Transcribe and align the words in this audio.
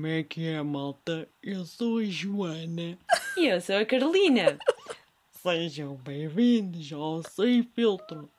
Como 0.00 0.06
é 0.10 0.22
que 0.22 0.46
é, 0.46 0.62
malta? 0.62 1.28
Eu 1.42 1.66
sou 1.66 1.98
a 1.98 2.04
Joana. 2.04 2.98
E 3.36 3.48
eu 3.48 3.60
sou 3.60 3.76
a 3.76 3.84
Carolina. 3.84 4.58
Sejam 5.30 5.94
bem-vindos 5.96 6.90
ao 6.90 7.22
Sem 7.22 7.62
Filtro, 7.62 8.30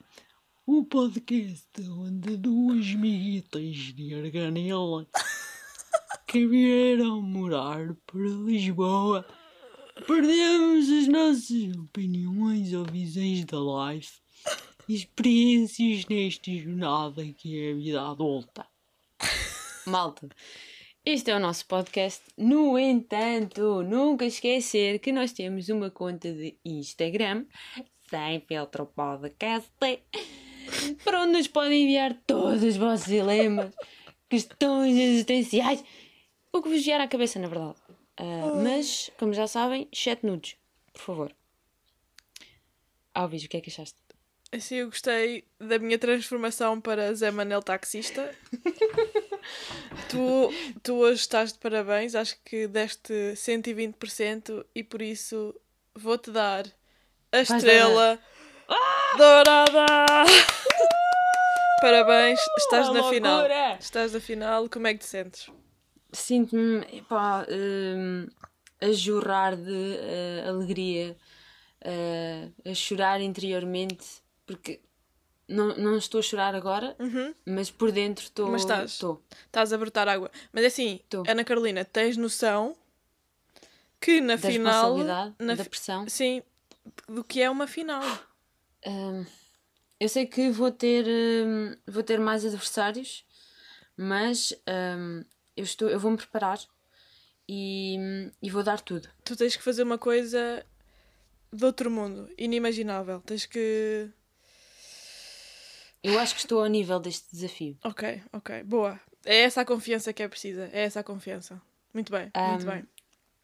o 0.66 0.84
podcast 0.84 1.70
onde 1.88 2.36
duas 2.36 2.92
miguitas 2.96 3.76
de 3.94 4.16
Arganela 4.16 5.06
que 6.26 6.48
vieram 6.48 7.22
morar 7.22 7.96
para 8.08 8.22
Lisboa 8.22 9.24
perdemos 10.08 10.90
as 10.90 11.08
nossas 11.08 11.78
opiniões 11.78 12.74
ou 12.74 12.86
visões 12.86 13.46
da 13.46 13.60
life 13.60 14.20
e 14.90 14.96
experiências 14.96 16.08
nesta 16.08 16.52
jornada 16.52 17.24
que 17.24 17.64
é 17.64 17.72
a 17.72 17.76
vida 17.76 18.02
adulta. 18.02 18.66
Malta, 19.86 20.28
este 21.06 21.32
é 21.32 21.36
o 21.36 21.40
nosso 21.40 21.66
podcast. 21.66 22.22
No 22.38 22.78
entanto, 22.78 23.82
nunca 23.82 24.26
esquecer 24.26 25.00
que 25.00 25.12
nós 25.12 25.34
temos 25.34 25.68
uma 25.70 25.90
conta 25.90 26.32
de 26.32 26.58
Instagram, 26.64 27.46
sem 28.10 28.42
filtro 28.42 28.86
podcast, 28.86 29.72
para 31.04 31.22
onde 31.22 31.34
nos 31.34 31.48
podem 31.48 31.84
enviar 31.84 32.14
todos 32.28 32.62
os 32.64 32.78
vossos 32.78 33.08
dilemas, 33.08 33.74
questões 34.30 34.96
existenciais, 34.96 35.84
o 36.54 36.62
que 36.62 36.70
vos 36.70 36.84
vier 36.86 37.02
à 37.02 37.08
cabeça, 37.08 37.40
na 37.40 37.48
verdade. 37.48 37.80
Ah, 38.18 38.62
mas, 38.64 39.10
como 39.18 39.34
já 39.34 39.48
sabem, 39.48 39.88
chat 39.92 40.24
nudes, 40.24 40.56
por 40.94 41.02
favor. 41.02 41.36
Alves, 43.14 43.44
o 43.44 43.50
que 43.50 43.58
é 43.58 43.62
que 43.62 43.70
achaste? 43.70 43.98
Assim, 44.54 44.76
eu 44.76 44.88
gostei 44.88 45.46
da 45.58 45.80
minha 45.80 45.98
transformação 45.98 46.80
para 46.82 47.14
Zé 47.14 47.32
Manel 47.32 47.64
taxista. 47.64 48.36
tu, 50.12 50.54
tu 50.84 50.94
hoje 50.96 51.22
estás 51.22 51.52
de 51.54 51.60
parabéns, 51.60 52.16
acho 52.16 52.36
que 52.44 52.68
deste 52.68 53.34
120% 53.36 54.66
e 54.76 54.84
por 54.84 55.02
isso 55.02 55.56
vou-te 55.96 56.32
dar 56.32 56.66
a 57.32 57.40
estrela 57.40 58.20
dourada. 59.18 59.86
parabéns, 61.82 62.40
estás 62.58 62.90
Uh, 62.90 62.94
na 62.94 63.04
final. 63.10 63.38
loucura! 63.40 63.78
Estás 63.80 64.14
na 64.14 64.20
final, 64.20 64.70
como 64.70 64.88
é 64.88 64.94
que 64.94 65.00
te 65.00 65.06
sentes? 65.06 65.50
Sinto-me 66.14 66.86
hum, 67.50 68.28
a 68.82 68.92
jorrar 68.92 69.56
de 69.56 69.98
eh, 70.00 70.44
alegria, 70.48 71.16
eh, 71.82 72.50
a 72.66 72.74
chorar 72.74 73.22
interiormente, 73.22 74.06
porque 74.46 74.82
não, 75.52 75.76
não 75.78 75.98
estou 75.98 76.20
a 76.20 76.22
chorar 76.24 76.56
agora, 76.56 76.96
mas 77.46 77.70
por 77.70 77.92
dentro 77.92 78.24
estou. 78.24 78.46
Uhum. 78.46 78.52
Mas 78.54 78.62
estás. 78.62 78.92
estou. 78.92 79.22
Estás 79.46 79.72
a 79.74 79.78
brotar 79.78 80.08
água. 80.08 80.32
Mas 80.52 80.64
é 80.64 80.68
assim, 80.68 81.00
Tô. 81.10 81.24
Ana 81.28 81.44
Carolina, 81.44 81.86
tens 81.86 82.18
noção 82.18 82.76
que 84.00 84.20
na 84.22 84.36
Da 84.36 84.50
final. 84.50 84.98
na 85.40 85.56
da 85.56 85.66
pressão. 85.66 86.08
Sim, 86.10 86.42
do 87.08 87.24
que 87.24 87.42
é 87.42 87.50
uma 87.50 87.68
final. 87.68 88.02
Hum, 88.86 89.26
eu 90.00 90.10
sei 90.10 90.26
que 90.26 90.50
vou 90.50 90.72
ter, 90.72 91.06
hum, 91.08 91.76
vou 91.88 92.02
ter 92.02 92.20
mais 92.20 92.44
adversários, 92.44 93.24
mas 93.96 94.54
hum, 94.98 95.24
eu, 95.56 95.64
estou, 95.64 95.88
eu 95.90 96.00
vou-me 96.00 96.18
preparar 96.18 96.60
e, 97.48 97.98
e 98.42 98.50
vou 98.50 98.64
dar 98.64 98.82
tudo. 98.82 99.08
Tu 99.24 99.36
tens 99.36 99.56
que 99.56 99.62
fazer 99.64 99.84
uma 99.84 99.98
coisa 99.98 100.66
de 101.54 101.66
outro 101.66 101.92
mundo, 101.92 102.30
inimaginável. 102.38 103.22
Tens 103.22 103.46
que. 103.46 104.10
Eu 106.04 106.18
acho 106.20 106.34
que 106.34 106.42
estou 106.42 106.62
ao 106.62 106.68
nível 106.68 107.00
deste 107.00 107.28
desafio. 107.32 107.78
Ok, 107.84 108.22
ok, 108.34 108.64
boa. 108.64 109.00
É 109.24 109.42
essa 109.42 109.62
a 109.62 109.66
confiança 109.66 110.12
que 110.12 110.24
é 110.24 110.28
precisa. 110.28 110.70
É 110.74 110.82
essa 110.84 111.00
a 111.00 111.04
confiança. 111.04 111.62
Muito 111.94 112.12
bem, 112.12 112.32
muito 112.36 112.66
Ahm, 112.66 112.66
bem. 112.66 112.88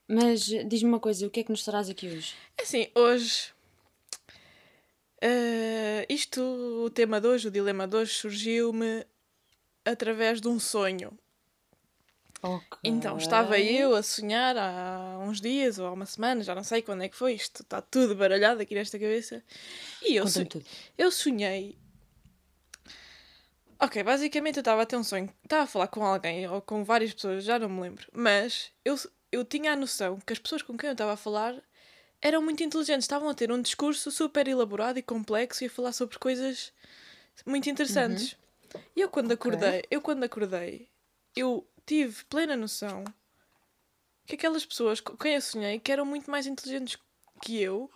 Mas 0.07 0.45
diz-me 0.45 0.90
uma 0.90 1.00
coisa, 1.00 1.28
o 1.28 1.29
que 1.29 1.41
é 1.41 1.44
que 1.44 1.51
nos 1.51 1.63
traz 1.63 1.90
aqui 1.90 2.07
hoje? 2.07 2.34
É 2.57 2.63
Assim, 2.63 2.88
hoje. 2.95 3.53
eh, 5.22 6.06
isto, 6.09 6.41
o 6.41 6.90
tema 6.90 7.19
de 7.22 7.28
hoje, 7.28 7.47
o 7.47 7.51
dilema 7.51 7.88
de 7.88 7.95
hoje, 7.95 8.13
surgiu-me 8.13 9.06
através 9.85 10.39
de 10.41 10.47
um 10.47 10.59
sonho. 10.59 11.18
Então, 12.84 13.18
estava 13.18 13.59
eu 13.59 13.95
a 13.95 14.01
sonhar 14.03 14.56
há 14.57 15.18
uns 15.19 15.41
dias 15.41 15.78
ou 15.78 15.88
há 15.88 15.91
uma 15.91 16.06
semana, 16.06 16.44
já 16.44 16.56
não 16.56 16.63
sei 16.63 16.81
quando 16.81 17.03
é 17.03 17.09
que 17.09 17.16
foi, 17.18 17.34
isto 17.34 17.62
está 17.63 17.81
tudo 17.81 18.16
baralhado 18.16 18.62
aqui 18.62 18.74
nesta 18.75 18.97
cabeça. 18.97 19.44
E 20.03 20.16
eu, 20.16 20.25
Conta-me 20.25 20.45
so- 20.45 20.50
tudo. 20.50 20.66
eu 20.97 21.12
sonhei. 21.12 21.78
Ok, 23.79 24.01
basicamente 24.03 24.57
eu 24.57 24.61
estava 24.61 24.81
a 24.81 24.85
ter 24.85 24.97
um 24.97 25.03
sonho, 25.03 25.31
estava 25.43 25.63
a 25.63 25.67
falar 25.67 25.88
com 25.88 26.03
alguém 26.03 26.47
ou 26.47 26.61
com 26.61 26.83
várias 26.83 27.13
pessoas, 27.13 27.43
já 27.43 27.59
não 27.59 27.69
me 27.69 27.81
lembro, 27.81 28.07
mas 28.11 28.71
eu, 28.83 28.95
eu 29.31 29.45
tinha 29.45 29.73
a 29.73 29.75
noção 29.75 30.19
que 30.19 30.33
as 30.33 30.39
pessoas 30.39 30.63
com 30.63 30.75
quem 30.75 30.88
eu 30.88 30.93
estava 30.93 31.13
a 31.13 31.17
falar 31.17 31.55
eram 32.19 32.41
muito 32.41 32.63
inteligentes, 32.63 33.03
estavam 33.03 33.29
a 33.29 33.35
ter 33.35 33.51
um 33.51 33.61
discurso 33.61 34.09
super 34.09 34.47
elaborado 34.47 34.97
e 34.97 35.03
complexo 35.03 35.63
e 35.63 35.67
a 35.67 35.69
falar 35.69 35.91
sobre 35.91 36.17
coisas 36.17 36.73
muito 37.45 37.69
interessantes. 37.69 38.35
E 38.95 39.01
eu 39.01 39.09
quando 39.09 39.31
acordei, 39.31 39.83
eu 39.91 40.01
quando 40.01 40.23
acordei, 40.23 40.89
eu 41.35 41.67
tive 41.85 42.23
plena 42.25 42.55
noção 42.55 43.03
que 44.25 44.35
aquelas 44.35 44.65
pessoas 44.65 44.99
com 44.99 45.15
quem 45.15 45.35
eu 45.35 45.41
sonhei 45.41 45.79
que 45.79 45.91
eram 45.91 46.05
muito 46.05 46.29
mais 46.31 46.47
inteligentes 46.47 46.97
que 47.41 47.61
eu 47.61 47.89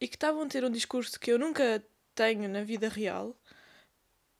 e 0.00 0.08
que 0.08 0.16
estavam 0.16 0.42
a 0.42 0.46
ter 0.46 0.64
um 0.64 0.70
discurso 0.70 1.18
que 1.20 1.30
eu 1.30 1.38
nunca 1.38 1.82
tenho 2.14 2.48
na 2.48 2.64
vida 2.64 2.88
real. 2.88 3.36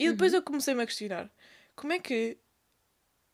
E 0.02 0.10
depois 0.10 0.32
eu 0.32 0.42
comecei-me 0.42 0.82
a 0.82 0.86
questionar 0.86 1.30
como 1.76 1.92
é 1.92 1.98
que 1.98 2.38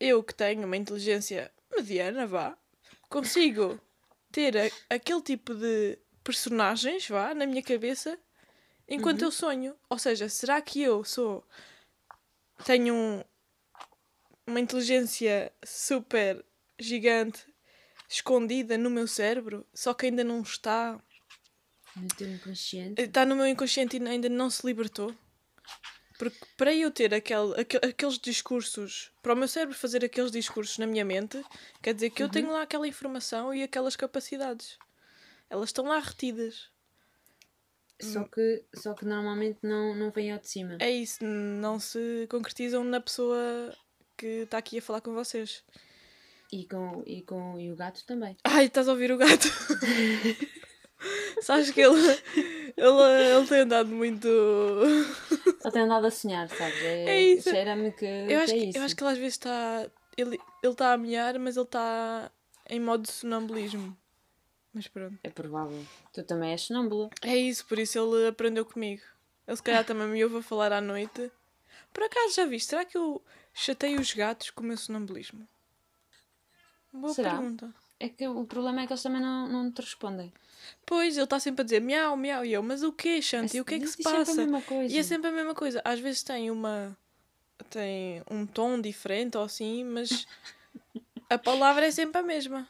eu 0.00 0.22
que 0.22 0.34
tenho 0.34 0.65
uma 0.66 0.77
inteligência 0.77 1.50
mediana, 1.75 2.27
vá, 2.27 2.56
consigo 3.09 3.81
ter 4.32 4.56
a- 4.56 4.71
aquele 4.94 5.22
tipo 5.22 5.54
de 5.54 5.99
personagens, 6.25 7.09
vá, 7.09 7.34
na 7.34 7.47
minha 7.47 7.62
cabeça 7.62 8.19
enquanto 8.88 9.22
eu 9.22 9.31
sonho. 9.31 9.77
Ou 9.88 9.99
seja, 9.99 10.28
será 10.28 10.60
que 10.60 10.81
eu 10.82 11.04
sou. 11.04 11.47
tenho 12.65 12.94
um- 12.94 13.22
uma 14.47 14.59
inteligência 14.60 15.53
super 15.65 16.44
gigante 16.78 17.44
escondida 18.09 18.78
no 18.78 18.88
meu 18.91 19.06
cérebro, 19.06 19.66
só 19.75 19.93
que 19.93 20.06
ainda 20.06 20.25
não 20.25 20.41
está. 20.43 20.98
No 21.94 22.09
teu 22.09 22.28
inconsciente. 22.28 23.00
Está 23.03 23.25
no 23.27 23.37
meu 23.37 23.47
inconsciente 23.47 23.97
e 23.98 24.09
ainda 24.09 24.28
não 24.28 24.48
se 24.50 24.66
libertou. 24.66 25.15
Porque 26.19 26.38
para 26.56 26.75
eu 26.75 26.91
ter 26.91 27.12
aquele, 27.15 27.60
aque- 27.60 27.77
aqueles 27.77 28.19
discursos, 28.19 29.10
para 29.22 29.34
o 29.34 29.37
meu 29.37 29.47
cérebro 29.49 29.75
fazer 29.77 30.04
aqueles 30.04 30.31
discursos 30.31 30.78
na 30.78 30.87
minha 30.87 31.04
mente, 31.04 31.43
quer 31.82 31.93
dizer 31.94 32.10
que 32.10 32.22
eu 32.22 32.28
tenho 32.28 32.50
lá 32.50 32.62
aquela 32.62 32.88
informação 32.88 33.53
e 33.53 33.62
aquelas 33.62 33.97
capacidades. 33.97 34.78
Elas 35.50 35.69
estão 35.69 35.84
lá 35.87 35.99
retidas. 35.99 36.71
Só 38.00 38.25
que, 38.25 38.62
só 38.75 38.93
que 38.94 39.04
normalmente 39.06 39.59
não, 39.62 39.94
não 39.94 40.10
vem 40.10 40.31
ao 40.32 40.38
de 40.38 40.49
cima. 40.49 40.77
É 40.81 40.91
isso, 40.91 41.25
não 41.25 41.78
se 41.81 42.27
concretizam 42.31 42.84
na 42.84 43.00
pessoa 43.00 43.75
que 44.16 44.27
está 44.43 44.59
aqui 44.59 44.78
a 44.78 44.83
falar 44.83 45.00
com 45.00 45.15
vocês. 45.15 45.62
E, 46.53 46.66
com, 46.69 47.03
e, 47.06 47.22
com, 47.22 47.59
e 47.59 47.72
o 47.72 47.77
gato 47.77 48.04
também. 48.06 48.37
Ai, 48.44 48.66
estás 48.66 48.88
a 48.88 48.93
ouvir 48.93 49.10
o 49.12 49.16
gato? 49.16 49.48
Sabes 51.41 51.70
que 51.70 51.80
ele, 51.80 51.98
ele, 52.76 53.02
ele 53.36 53.47
tem 53.47 53.60
andado 53.60 53.88
muito. 53.91 54.28
Só 55.60 55.70
tem 55.70 55.82
andado 55.82 56.06
a 56.06 56.10
sonhar, 56.10 56.48
sabes? 56.48 56.80
É, 56.82 57.04
É 57.04 57.20
isso. 57.22 57.50
Cheira-me 57.50 57.92
que, 57.92 58.04
Eu 58.04 58.41
acho, 58.41 58.52
que 58.52 58.58
é 58.58 58.62
que, 58.62 58.69
isso. 58.70 58.78
eu 58.78 58.82
acho 58.82 58.97
que 58.97 59.02
ele 59.02 59.10
às 59.12 59.19
vezes 59.19 59.34
está. 59.34 59.86
Ele 60.16 60.38
ele 60.62 60.72
está 60.72 60.92
a 60.92 60.97
mear, 60.98 61.38
mas 61.38 61.56
ele 61.56 61.64
está 61.66 62.30
em 62.68 62.80
modo 62.80 63.03
de 63.03 63.12
sonambulismo. 63.12 63.97
Mas 64.72 64.88
pronto. 64.88 65.18
É 65.22 65.30
provável. 65.30 65.84
Tu 66.12 66.22
também 66.24 66.50
és 66.53 66.62
sonâmbula. 66.62 67.09
É 67.22 67.36
isso, 67.36 67.65
por 67.66 67.78
isso 67.78 67.98
ele 67.98 68.28
aprendeu 68.28 68.65
comigo. 68.65 69.03
Ele 69.47 69.56
se 69.56 69.62
calhar 69.62 69.84
também 69.84 70.09
me 70.09 70.24
ouve 70.24 70.38
a 70.38 70.42
falar 70.42 70.72
à 70.72 70.80
noite. 70.80 71.30
Por 71.92 72.03
acaso 72.03 72.34
já 72.34 72.44
viste? 72.47 72.71
Será 72.71 72.84
que 72.84 72.97
eu 72.97 73.22
chatei 73.54 73.97
os 73.97 74.12
gatos 74.12 74.50
com 74.50 74.62
o 74.62 74.66
meu 74.66 74.77
sonambulismo? 74.77 75.47
Boa 76.92 77.15
Será? 77.15 77.30
pergunta. 77.30 77.72
É 77.98 78.09
que 78.09 78.28
o 78.28 78.45
problema 78.45 78.83
é 78.83 78.87
que 78.87 78.93
eles 78.93 79.03
também 79.03 79.22
não, 79.22 79.48
não 79.48 79.72
te 79.72 79.81
respondem. 79.81 80.33
Pois, 80.84 81.16
ele 81.16 81.25
está 81.25 81.41
sempre 81.41 81.63
a 81.63 81.65
dizer 81.65 81.81
miau, 81.81 82.16
miau, 82.16 82.45
e 82.45 82.53
eu, 82.53 82.63
mas 82.63 82.83
o 82.83 82.93
quê, 82.93 83.22
Shanti? 83.22 83.60
O 83.60 83.65
que 83.65 83.77
é 83.77 83.78
que 83.78 83.87
se 83.87 83.97
sempre 83.97 84.13
a 84.13 84.19
passa? 84.19 84.34
mesma 84.34 84.60
coisa. 84.63 84.95
E 84.95 84.98
é 84.98 85.03
sempre 85.03 85.28
a 85.28 85.33
mesma 85.33 85.54
coisa. 85.54 85.81
Às 85.84 86.01
vezes 86.01 86.22
tem 86.22 86.51
uma. 86.51 86.97
tem 87.71 88.22
um 88.31 88.45
tom 88.47 88.81
diferente 88.81 89.39
ou 89.39 89.45
assim, 89.45 89.84
mas 89.84 90.27
a 91.31 91.39
palavra 91.39 91.87
é 91.87 91.91
sempre 91.91 92.21
a 92.21 92.22
mesma. 92.22 92.66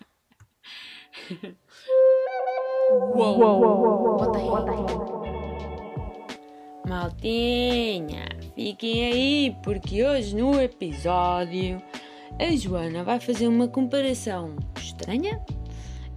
Maltinha, 6.88 8.26
fiquem 8.55 9.05
aí, 9.06 9.56
porque 9.64 10.05
hoje 10.05 10.37
no 10.37 10.61
episódio 10.61 11.82
a 12.38 12.54
Joana 12.54 13.02
vai 13.02 13.18
fazer 13.18 13.48
uma 13.48 13.66
comparação 13.66 14.56
estranha 14.76 15.42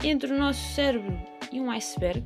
entre 0.04 0.34
o 0.34 0.38
nosso 0.38 0.62
cérebro 0.74 1.18
e 1.52 1.60
um 1.62 1.72
iceberg. 1.72 2.24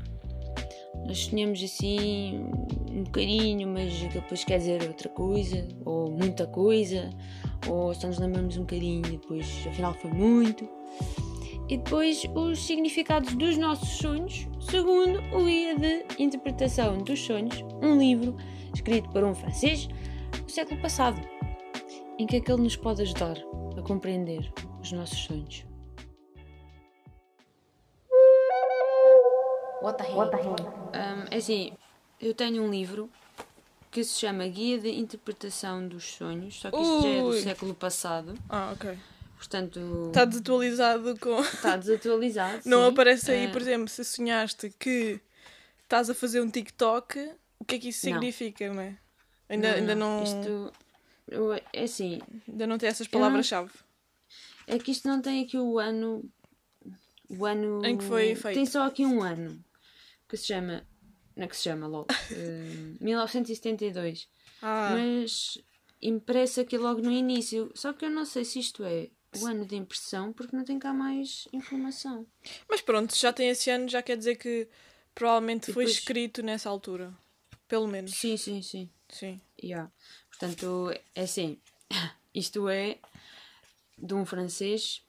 Nós 1.05 1.25
sonhamos 1.25 1.61
assim 1.61 2.43
um 2.91 3.03
bocadinho, 3.03 3.67
mas 3.67 3.93
depois 4.11 4.43
quer 4.43 4.57
dizer 4.57 4.83
outra 4.87 5.09
coisa, 5.09 5.67
ou 5.85 6.09
muita 6.09 6.47
coisa, 6.47 7.09
ou 7.67 7.93
só 7.93 8.07
nos 8.07 8.17
lembramos 8.17 8.57
um 8.57 8.61
bocadinho 8.61 9.05
e 9.05 9.11
depois 9.11 9.45
afinal 9.67 9.93
foi 9.93 10.11
muito. 10.11 10.67
E 11.69 11.77
depois 11.77 12.23
os 12.33 12.65
significados 12.65 13.35
dos 13.35 13.57
nossos 13.57 13.89
sonhos, 13.89 14.47
segundo 14.59 15.19
o 15.35 15.45
Guia 15.45 15.75
de 15.75 16.05
Interpretação 16.19 16.97
dos 16.97 17.19
Sonhos, 17.19 17.63
um 17.81 17.97
livro 17.97 18.35
escrito 18.73 19.09
por 19.09 19.23
um 19.23 19.33
francês 19.33 19.87
do 20.45 20.51
século 20.51 20.81
passado. 20.81 21.21
Em 22.19 22.27
que 22.27 22.37
é 22.37 22.41
que 22.41 22.51
ele 22.51 22.63
nos 22.63 22.75
pode 22.75 23.01
ajudar 23.01 23.37
compreender 23.83 24.51
os 24.81 24.91
nossos 24.91 25.17
sonhos? 25.19 25.65
What 29.81 29.97
the 29.97 30.09
hell? 30.09 30.55
Um, 30.93 31.25
é 31.29 31.37
assim, 31.37 31.73
eu 32.21 32.33
tenho 32.33 32.63
um 32.63 32.69
livro 32.71 33.09
que 33.91 34.03
se 34.03 34.17
chama 34.19 34.47
Guia 34.47 34.79
de 34.79 34.89
Interpretação 34.89 35.85
dos 35.87 36.15
Sonhos, 36.15 36.59
só 36.59 36.71
que 36.71 36.77
isto 36.81 37.01
já 37.03 37.09
é 37.09 37.21
do 37.21 37.33
século 37.33 37.75
passado, 37.75 38.33
Ah, 38.49 38.71
ok. 38.73 38.97
portanto 39.37 40.05
Está 40.07 40.25
desatualizado 40.25 41.19
com. 41.19 41.39
está 41.41 41.75
desatualizado. 41.77 42.61
Não 42.65 42.85
sim. 42.85 42.91
aparece 42.93 43.31
aí, 43.31 43.47
Ah, 43.47 43.51
por 43.51 43.61
exemplo, 43.61 43.87
se 43.89 44.03
sonhaste 44.05 44.69
que 44.79 45.19
estás 45.83 46.09
a 46.09 46.13
fazer 46.15 46.41
um 46.41 46.49
TikTok, 46.49 47.19
o 47.59 47.65
que 47.65 47.75
é 47.75 47.79
que 47.79 47.89
isso 47.89 48.05
Não. 48.09 48.13
significa, 48.13 48.73
não 48.73 48.81
é? 48.81 48.97
Ainda 49.49 49.73
ainda 49.73 49.93
não, 49.95 50.23
Isto 50.23 50.71
eu- 51.27 51.53
é 51.53 51.63
assim, 51.83 52.19
ainda 52.47 52.67
não 52.67 52.77
tem 52.77 52.89
essas 52.89 53.07
palavras-chave. 53.07 53.71
é 54.67 54.77
que 54.79 54.91
isto 54.91 55.07
não 55.07 55.21
tem 55.21 55.43
aqui 55.43 55.57
o 55.57 55.79
ano. 55.79 56.23
O 57.29 57.45
ano. 57.45 57.83
Em 57.85 57.97
que 57.97 58.03
foi 58.03 58.35
feito. 58.35 58.55
Tem 58.55 58.65
só 58.65 58.83
aqui 58.83 59.05
um 59.05 59.21
ano 59.21 59.63
que 60.27 60.37
se 60.37 60.45
chama. 60.47 60.85
Não 61.35 61.45
é 61.45 61.47
que 61.47 61.55
se 61.57 61.63
chama 61.63 61.87
logo. 61.87 62.07
eh, 62.31 62.93
1972. 62.99 64.27
Ah, 64.61 64.91
Mas 64.95 65.57
impressa 66.01 66.61
aqui 66.61 66.77
logo 66.77 67.01
no 67.01 67.11
início. 67.11 67.71
Só 67.75 67.93
que 67.93 68.05
eu 68.05 68.09
não 68.09 68.25
sei 68.25 68.45
se 68.45 68.59
isto 68.59 68.83
é 68.83 69.09
o 69.41 69.45
ano 69.47 69.65
de 69.65 69.75
impressão, 69.75 70.31
porque 70.31 70.55
não 70.55 70.63
tem 70.63 70.77
cá 70.77 70.93
mais 70.93 71.47
informação. 71.51 72.27
mas 72.69 72.81
pronto, 72.81 73.15
já 73.15 73.33
tem 73.33 73.49
esse 73.49 73.69
ano, 73.71 73.89
já 73.89 74.01
quer 74.03 74.15
dizer 74.15 74.35
que 74.35 74.67
provavelmente 75.15 75.71
foi 75.73 75.85
escrito 75.85 76.43
nessa 76.43 76.69
altura. 76.69 77.13
Pelo 77.67 77.87
menos. 77.87 78.11
Sim, 78.15 78.37
sim, 78.37 78.61
sim. 78.61 78.89
Sim. 79.09 79.41
Yeah. 79.63 79.91
Portanto, 80.43 80.93
é 81.15 81.21
assim. 81.21 81.57
Isto 82.35 82.67
é 82.67 82.97
de 83.97 84.13
um 84.13 84.25
francês. 84.25 85.01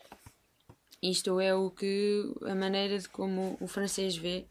Isto 1.03 1.41
é 1.41 1.53
o 1.55 1.71
que. 1.71 2.33
a 2.43 2.55
maneira 2.55 2.99
de 2.99 3.09
como 3.09 3.57
o 3.61 3.67
francês 3.67 4.17
vê 4.17 4.47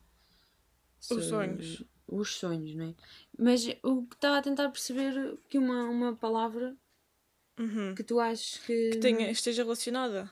Os 1.10 1.26
sonhos. 1.26 1.84
Os 2.06 2.36
sonhos, 2.36 2.76
não 2.76 2.90
é? 2.90 2.94
Mas 3.38 3.66
o 3.82 4.06
que 4.06 4.16
estava 4.16 4.38
a 4.38 4.42
tentar 4.42 4.70
perceber 4.70 5.38
que 5.50 5.58
uma, 5.58 5.86
uma 5.86 6.16
palavra 6.16 6.76
Uhum. 7.58 7.94
que 7.96 8.04
tu 8.04 8.20
achas 8.20 8.58
que. 8.66 8.92
Que 8.92 8.98
tenha, 8.98 9.32
esteja 9.32 9.64
relacionada. 9.64 10.30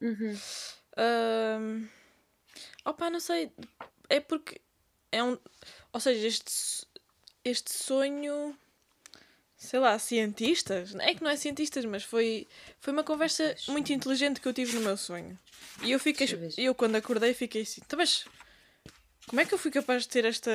Uhum. 0.00 1.88
Opa, 2.84 3.08
não 3.08 3.20
sei. 3.20 3.50
É 4.08 4.20
porque 4.20 4.60
é 5.10 5.22
um. 5.22 5.38
Ou 5.92 6.00
seja, 6.00 6.26
este, 6.26 6.86
este 7.44 7.72
sonho. 7.72 8.54
Sei 9.64 9.80
lá, 9.80 9.98
cientistas. 9.98 10.94
É 10.96 11.14
que 11.14 11.22
não 11.22 11.30
é 11.30 11.36
cientistas, 11.36 11.84
mas 11.84 12.02
foi, 12.04 12.46
foi 12.80 12.92
uma 12.92 13.02
conversa 13.02 13.54
muito 13.68 13.92
inteligente 13.92 14.40
que 14.40 14.46
eu 14.46 14.52
tive 14.52 14.74
no 14.76 14.82
meu 14.82 14.96
sonho. 14.96 15.38
E 15.82 15.90
eu 15.90 15.98
fiquei. 15.98 16.28
Eu 16.58 16.74
quando 16.74 16.96
acordei, 16.96 17.32
fiquei 17.32 17.62
assim. 17.62 17.80
"Tá, 17.88 17.96
mas 17.96 18.26
como 19.26 19.40
é 19.40 19.44
que 19.46 19.54
eu 19.54 19.58
fui 19.58 19.70
capaz 19.70 20.02
de 20.02 20.08
ter 20.10 20.24
esta. 20.26 20.50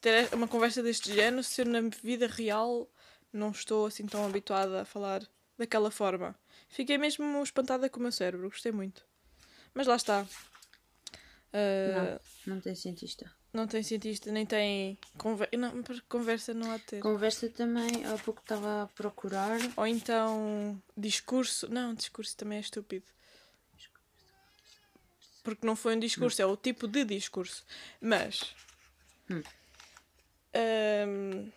ter 0.00 0.28
uma 0.34 0.46
conversa 0.46 0.82
deste 0.82 1.14
género 1.14 1.42
se 1.42 1.62
eu 1.62 1.66
na 1.66 1.80
vida 2.02 2.26
real 2.26 2.88
não 3.32 3.50
estou 3.50 3.86
assim 3.86 4.06
tão 4.06 4.24
habituada 4.26 4.82
a 4.82 4.84
falar 4.84 5.22
daquela 5.56 5.90
forma? 5.90 6.38
Fiquei 6.68 6.98
mesmo 6.98 7.42
espantada 7.42 7.88
com 7.88 7.98
o 7.98 8.02
meu 8.02 8.12
cérebro, 8.12 8.50
gostei 8.50 8.70
muito. 8.70 9.02
Mas 9.72 9.86
lá 9.86 9.96
está. 9.96 10.26
Ah, 11.52 12.20
Não 12.46 12.60
tem 12.60 12.74
cientista. 12.74 13.32
Não. 13.52 13.66
tem 13.66 13.82
cientista, 13.82 14.30
nem 14.30 14.44
tem 14.46 14.98
conver 15.16 15.48
não, 15.56 15.82
conversa, 16.08 16.52
não 16.54 16.70
há 16.70 16.76
de 16.76 16.84
ter. 16.84 17.00
Conversa 17.00 17.48
também, 17.48 18.04
há 18.04 18.16
pouco 18.18 18.40
estava 18.40 18.82
a 18.82 18.86
procurar. 18.88 19.58
Ou 19.76 19.86
então 19.86 20.80
discurso. 20.96 21.68
Não, 21.72 21.94
discurso 21.94 22.36
também 22.36 22.58
é 22.58 22.60
estúpido. 22.60 23.06
Porque 25.42 25.66
não 25.66 25.74
foi 25.74 25.96
um 25.96 25.98
discurso, 25.98 26.42
é 26.42 26.46
o 26.46 26.56
tipo 26.56 26.86
de 26.86 27.04
discurso. 27.04 27.64
Mas. 28.00 28.54
Hum. 29.30 29.42
ahm, 30.54 31.50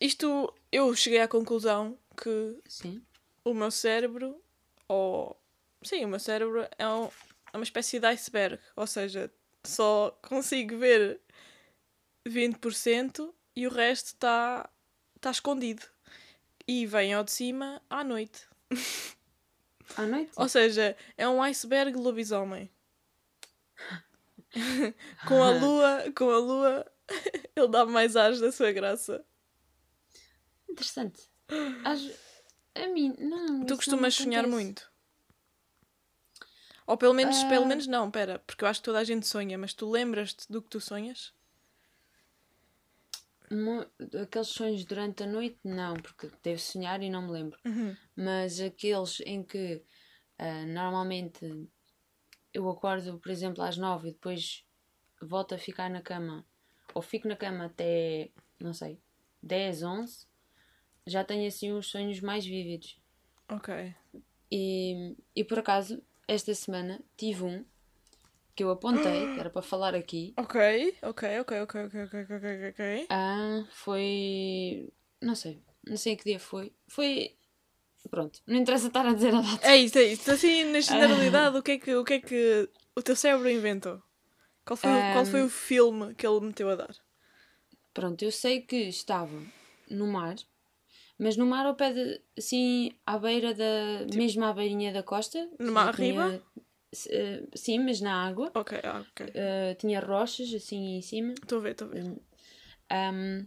isto 0.00 0.52
eu 0.70 0.94
cheguei 0.94 1.20
à 1.20 1.28
conclusão 1.28 1.98
que 2.16 2.58
Sim. 2.68 3.02
o 3.44 3.54
meu 3.54 3.70
cérebro, 3.70 4.42
ou. 4.86 5.40
Sim, 5.82 6.04
o 6.04 6.08
meu 6.08 6.18
cérebro 6.20 6.66
é, 6.76 6.86
um- 6.88 7.10
é 7.52 7.56
uma 7.56 7.62
espécie 7.64 7.98
de 7.98 8.06
iceberg. 8.06 8.60
Ou 8.76 8.86
seja, 8.86 9.30
só 9.68 10.18
consigo 10.22 10.78
ver 10.78 11.20
20% 12.26 13.32
e 13.56 13.66
o 13.66 13.70
resto 13.70 14.06
está 14.08 14.68
tá 15.20 15.30
escondido. 15.30 15.82
E 16.66 16.86
vem 16.86 17.14
ao 17.14 17.24
de 17.24 17.32
cima 17.32 17.80
à 17.88 18.04
noite. 18.04 18.46
À 19.96 20.02
noite? 20.02 20.30
Ou 20.36 20.48
seja, 20.48 20.96
é 21.16 21.28
um 21.28 21.42
iceberg 21.42 21.96
lobisomem. 21.96 22.70
com 25.26 25.42
a 25.42 25.50
lua, 25.50 26.12
com 26.16 26.30
a 26.30 26.38
lua, 26.38 26.92
ele 27.56 27.68
dá 27.68 27.84
mais 27.86 28.16
ares 28.16 28.40
da 28.40 28.50
sua 28.52 28.72
graça. 28.72 29.24
Interessante. 30.68 31.22
Às- 31.84 32.12
A 32.74 32.86
mim, 32.88 33.14
não. 33.18 33.64
Tu 33.64 33.70
não 33.70 33.76
costumas 33.76 34.18
me 34.18 34.24
sonhar 34.24 34.46
muito? 34.46 34.87
Ou 36.88 36.96
pelo 36.96 37.12
menos, 37.12 37.36
Ah. 37.42 37.48
pelo 37.50 37.66
menos 37.66 37.86
não, 37.86 38.10
pera, 38.10 38.38
porque 38.46 38.64
eu 38.64 38.68
acho 38.68 38.80
que 38.80 38.86
toda 38.86 38.98
a 38.98 39.04
gente 39.04 39.26
sonha, 39.26 39.58
mas 39.58 39.74
tu 39.74 39.90
lembras-te 39.90 40.50
do 40.50 40.62
que 40.62 40.70
tu 40.70 40.80
sonhas? 40.80 41.34
Aqueles 44.22 44.48
sonhos 44.48 44.86
durante 44.86 45.22
a 45.22 45.26
noite, 45.26 45.58
não, 45.62 45.94
porque 45.96 46.30
devo 46.42 46.58
sonhar 46.58 47.02
e 47.02 47.10
não 47.10 47.26
me 47.26 47.30
lembro. 47.30 47.58
Uhum. 47.66 47.94
Mas 48.16 48.58
aqueles 48.58 49.20
em 49.26 49.42
que 49.42 49.82
ah, 50.38 50.64
normalmente 50.64 51.68
eu 52.54 52.66
acordo, 52.70 53.18
por 53.18 53.30
exemplo, 53.30 53.62
às 53.62 53.76
nove 53.76 54.08
e 54.08 54.12
depois 54.12 54.64
volto 55.20 55.54
a 55.54 55.58
ficar 55.58 55.90
na 55.90 56.00
cama, 56.00 56.46
ou 56.94 57.02
fico 57.02 57.28
na 57.28 57.36
cama 57.36 57.66
até, 57.66 58.30
não 58.58 58.72
sei, 58.72 58.98
10, 59.42 59.82
11, 59.82 60.26
já 61.06 61.22
tenho 61.22 61.46
assim 61.46 61.70
os 61.72 61.86
sonhos 61.88 62.20
mais 62.20 62.46
vívidos. 62.46 62.98
Ok. 63.50 63.94
E, 64.50 65.14
e 65.36 65.44
por 65.44 65.58
acaso, 65.58 66.02
esta 66.28 66.54
semana 66.54 67.00
tive 67.16 67.42
um 67.42 67.64
que 68.54 68.64
eu 68.64 68.70
apontei, 68.70 69.34
que 69.34 69.40
era 69.40 69.50
para 69.50 69.62
falar 69.62 69.94
aqui. 69.94 70.34
Ok, 70.36 70.98
ok, 71.02 71.40
ok, 71.40 71.60
ok, 71.62 71.84
ok, 71.86 72.02
ok, 72.04 72.24
ok, 72.36 72.68
ok. 72.70 73.06
Ah, 73.08 73.64
foi. 73.70 74.92
Não 75.22 75.34
sei, 75.34 75.62
não 75.86 75.96
sei 75.96 76.16
que 76.16 76.24
dia 76.24 76.38
foi. 76.38 76.72
Foi. 76.86 77.34
Pronto, 78.10 78.40
não 78.46 78.56
interessa 78.56 78.88
estar 78.88 79.06
a 79.06 79.12
dizer 79.12 79.34
a 79.34 79.40
data. 79.40 79.66
É 79.66 79.76
isso, 79.76 79.98
é 79.98 80.04
isso. 80.04 80.22
Então, 80.22 80.34
assim, 80.34 80.64
na 80.64 80.78
ah. 80.78 80.80
generalidade, 80.80 81.56
ah. 81.56 81.58
o, 81.58 81.62
que 81.62 81.72
é 81.72 81.78
que, 81.78 81.94
o 81.94 82.04
que 82.04 82.14
é 82.14 82.20
que 82.20 82.68
o 82.96 83.02
teu 83.02 83.16
cérebro 83.16 83.50
inventou? 83.50 84.02
Qual 84.64 84.76
foi, 84.76 84.90
qual 85.12 85.26
foi 85.26 85.42
o 85.42 85.46
ah. 85.46 85.50
filme 85.50 86.14
que 86.14 86.26
ele 86.26 86.40
meteu 86.40 86.68
a 86.68 86.74
dar? 86.74 86.94
Pronto, 87.94 88.22
eu 88.24 88.32
sei 88.32 88.60
que 88.60 88.76
estava 88.76 89.40
no 89.90 90.06
mar 90.06 90.36
mas 91.18 91.36
no 91.36 91.44
mar 91.46 91.66
ao 91.66 91.74
pé 91.74 91.92
de. 91.92 92.20
assim, 92.36 92.92
à 93.04 93.18
beira 93.18 93.52
da. 93.54 94.06
mesmo 94.14 94.44
à 94.44 94.52
beirinha 94.52 94.92
da 94.92 95.02
costa. 95.02 95.48
No 95.58 95.72
mar 95.72 95.94
Tinha- 95.94 96.24
arriba? 96.24 96.44
s- 96.92 97.08
eh, 97.12 97.42
sim, 97.54 97.78
mas 97.80 98.00
na 98.00 98.26
água. 98.26 98.50
Ok, 98.54 98.78
ah, 98.84 99.04
ok. 99.10 99.30
Eh, 99.34 99.74
tinha 99.74 100.00
rochas 100.00 100.52
assim 100.54 100.96
em 100.96 101.02
cima. 101.02 101.32
Estou 101.34 101.58
a 101.58 101.62
ver, 101.62 101.72
estou 101.72 101.88
a 101.88 101.90
ver. 101.90 102.04
Um, 102.90 103.46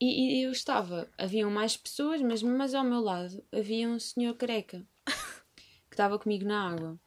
e, 0.00 0.38
e 0.40 0.42
eu 0.44 0.52
estava, 0.52 1.08
haviam 1.18 1.50
mais 1.50 1.76
pessoas, 1.76 2.20
mas, 2.22 2.42
mas 2.42 2.74
ao 2.74 2.84
meu 2.84 3.00
lado 3.00 3.42
havia 3.52 3.88
um 3.88 3.98
senhor 3.98 4.34
careca 4.34 4.86
que 5.56 5.94
estava 5.94 6.18
comigo 6.18 6.44
na 6.44 6.70
água. 6.72 7.00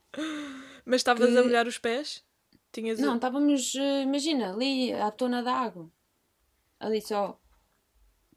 Mas 0.85 0.97
estavas 1.01 1.29
que- 1.31 1.37
a 1.37 1.43
molhar 1.43 1.67
os 1.67 1.77
pés? 1.77 2.23
Tinhas 2.71 2.99
Não, 2.99 3.15
estávamos, 3.15 3.73
eh, 3.75 4.01
imagina, 4.03 4.51
ali 4.53 4.91
à 4.93 5.09
tona 5.11 5.41
da 5.41 5.53
água. 5.53 5.89
Ali 6.79 7.01
só 7.01 7.39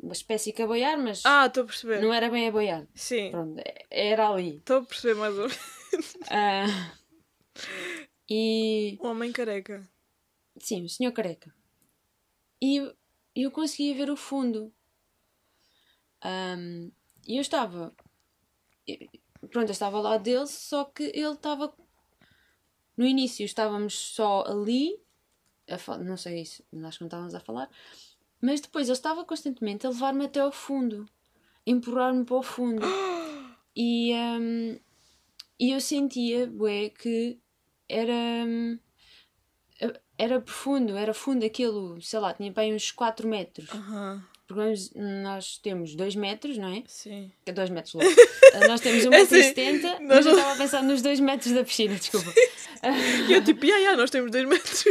uma 0.00 0.12
espécie 0.12 0.52
de 0.52 0.62
a 0.62 0.66
boiar, 0.66 0.98
mas 0.98 1.22
Ah, 1.24 1.46
estou 1.46 1.64
a 1.64 1.66
perceber. 1.66 2.00
não 2.02 2.12
era 2.12 2.28
bem 2.30 2.48
a 2.48 2.52
boiar. 2.52 2.86
Sim, 2.94 3.30
Pronto, 3.30 3.58
eh, 3.60 3.86
era 3.90 4.28
ali. 4.30 4.56
estou 4.56 4.78
a 4.78 4.84
perceber 4.84 5.14
mais 5.14 5.34
ou 5.38 5.48
menos. 5.48 5.58
Ah, 6.30 6.66
e 8.28 8.98
Um 9.02 9.06
homem 9.08 9.32
careca. 9.32 9.82
sim, 10.60 10.84
o 10.84 10.88
senhor 10.88 11.12
careca. 11.12 11.52
E 12.60 12.76
eu, 13.34 13.50
conseguia 13.50 13.94
ver 13.94 14.10
o 14.10 14.16
fundo. 14.16 14.72
Ahm, 16.22 16.90
E 17.26 17.36
eu 17.36 17.40
estava. 17.40 17.94
Pronto, 19.50 19.68
eu 19.68 19.72
estava 19.72 19.96
ao 19.96 20.02
lado 20.02 20.22
dele, 20.22 20.46
só 20.46 20.84
que 20.84 21.04
ele 21.04 21.32
estava. 21.34 21.72
No 22.96 23.06
início 23.06 23.44
estávamos 23.44 23.94
só 23.94 24.44
ali. 24.46 25.00
A 25.68 25.98
Não 25.98 26.16
sei 26.16 26.42
isso, 26.42 26.62
acho 26.84 26.98
que 26.98 27.04
não 27.04 27.08
estávamos 27.08 27.34
a 27.34 27.40
falar. 27.40 27.70
Mas 28.40 28.61
depois 28.61 28.87
ele 28.88 28.92
estava 28.97 29.25
constantemente 29.25 29.87
a 29.87 29.90
levar-me 29.90 30.25
até 30.26 30.40
ao 30.40 30.52
fundo. 30.52 31.07
empurrar-me 31.66 32.25
para 32.25 32.37
o 32.37 32.42
fundo. 32.42 32.83
E, 33.80 34.12
hum, 34.12 34.76
e 35.61 35.71
eu 35.71 35.80
sentia, 35.80 36.49
bué, 36.49 36.88
que 36.90 37.38
era. 37.88 38.12
hum, 38.12 38.76
Era 40.18 40.40
profundo, 40.40 40.97
era 40.97 41.14
fundo 41.14 41.47
aquilo, 41.47 42.00
sei 42.02 42.18
lá, 42.18 42.35
tinha 42.35 42.50
bem 42.50 42.75
uns 42.75 42.90
4 42.90 43.28
metros. 43.28 43.71
Aham, 43.71 44.21
Porque 44.49 44.61
nós- 45.23 45.59
temos 45.59 45.95
2 45.95 46.16
metros, 46.16 46.59
não 46.59 46.66
é? 46.68 46.83
sim. 46.88 47.30
Que 47.45 47.52
é 47.52 47.54
2 47.54 47.71
metros 47.71 47.95
logo. 47.95 48.09
nós 48.68 48.80
temos 48.80 49.04
É 49.04 49.09
assim, 49.21 49.37
1,70m, 49.37 49.83
nós 50.00 50.00
mas 50.00 50.26
eu 50.26 50.33
estava 50.33 50.52
a 50.54 50.57
pensar 50.57 50.83
nos 50.83 51.00
2 51.00 51.21
metros 51.21 51.52
da 51.52 51.62
piscina, 51.62 51.95
desculpa. 51.95 52.33
E 53.28 53.33
eu 53.33 53.45
tipo, 53.45 53.64
yeah, 53.64 53.78
yeah, 53.80 53.97
nós 54.00 54.11
temos 54.11 54.30
dois 54.33 54.49
metros. 54.49 54.85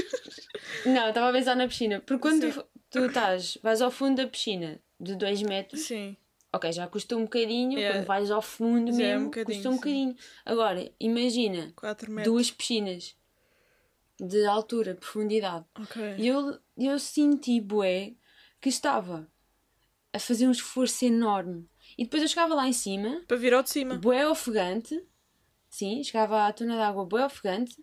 Não, 0.86 1.04
eu 1.04 1.10
estava 1.10 1.30
a 1.30 1.34
pensar 1.34 1.56
na 1.56 1.68
piscina. 1.68 2.00
Porque 2.06 2.22
quando 2.22 2.52
Sim. 2.54 2.62
Tu, 2.90 3.06
estás, 3.06 3.58
vais 3.62 3.82
ao 3.82 3.92
fundo 3.92 4.18
da 4.22 4.28
piscina 4.28 4.80
de 5.00 5.16
2 5.16 5.42
metros, 5.44 5.82
Sim. 5.82 6.16
ok, 6.52 6.72
já 6.72 6.88
custa 6.88 7.16
um 7.16 7.24
bocadinho, 7.24 7.78
Yeah. 7.78 7.98
quando 8.00 8.08
vais 8.08 8.32
ao 8.32 8.42
fundo 8.42 8.92
Já 8.92 9.04
é 9.04 9.08
mesmo, 9.14 9.22
um 9.22 9.26
bocadinho, 9.26 9.56
custa 9.56 9.70
um 9.70 9.74
sim. 9.74 9.78
bocadinho. 9.78 10.16
Agora, 10.46 10.92
imagina 11.00 11.72
4 11.76 12.12
metros. 12.12 12.34
duas 12.34 12.52
piscinas 12.52 13.16
de 14.20 14.46
altura, 14.46 14.96
profundidade. 14.96 15.66
Ok. 15.80 16.16
E 16.18 16.28
eu, 16.28 16.58
eu 16.78 16.98
senti, 17.00 17.62
bué, 17.62 18.16
que 18.60 18.70
estava 18.70 19.28
a 20.12 20.20
fazer 20.20 20.48
um 20.48 20.52
esforço 20.52 21.06
enorme. 21.06 21.70
E 21.98 22.04
depois 22.04 22.24
eu 22.24 22.28
chegava 22.28 22.56
lá 22.56 22.68
em 22.68 22.74
cima, 22.74 23.22
Para 23.28 23.38
vir 23.38 23.54
ao 23.54 23.62
de 23.62 23.70
cima. 23.70 23.96
bué 23.96 24.28
ofegante, 24.28 25.00
sim, 25.70 26.04
chegava 26.04 26.48
à 26.48 26.52
tona 26.52 26.74
de 26.76 26.82
água 26.82 27.06
bué 27.06 27.24
ofegante, 27.26 27.76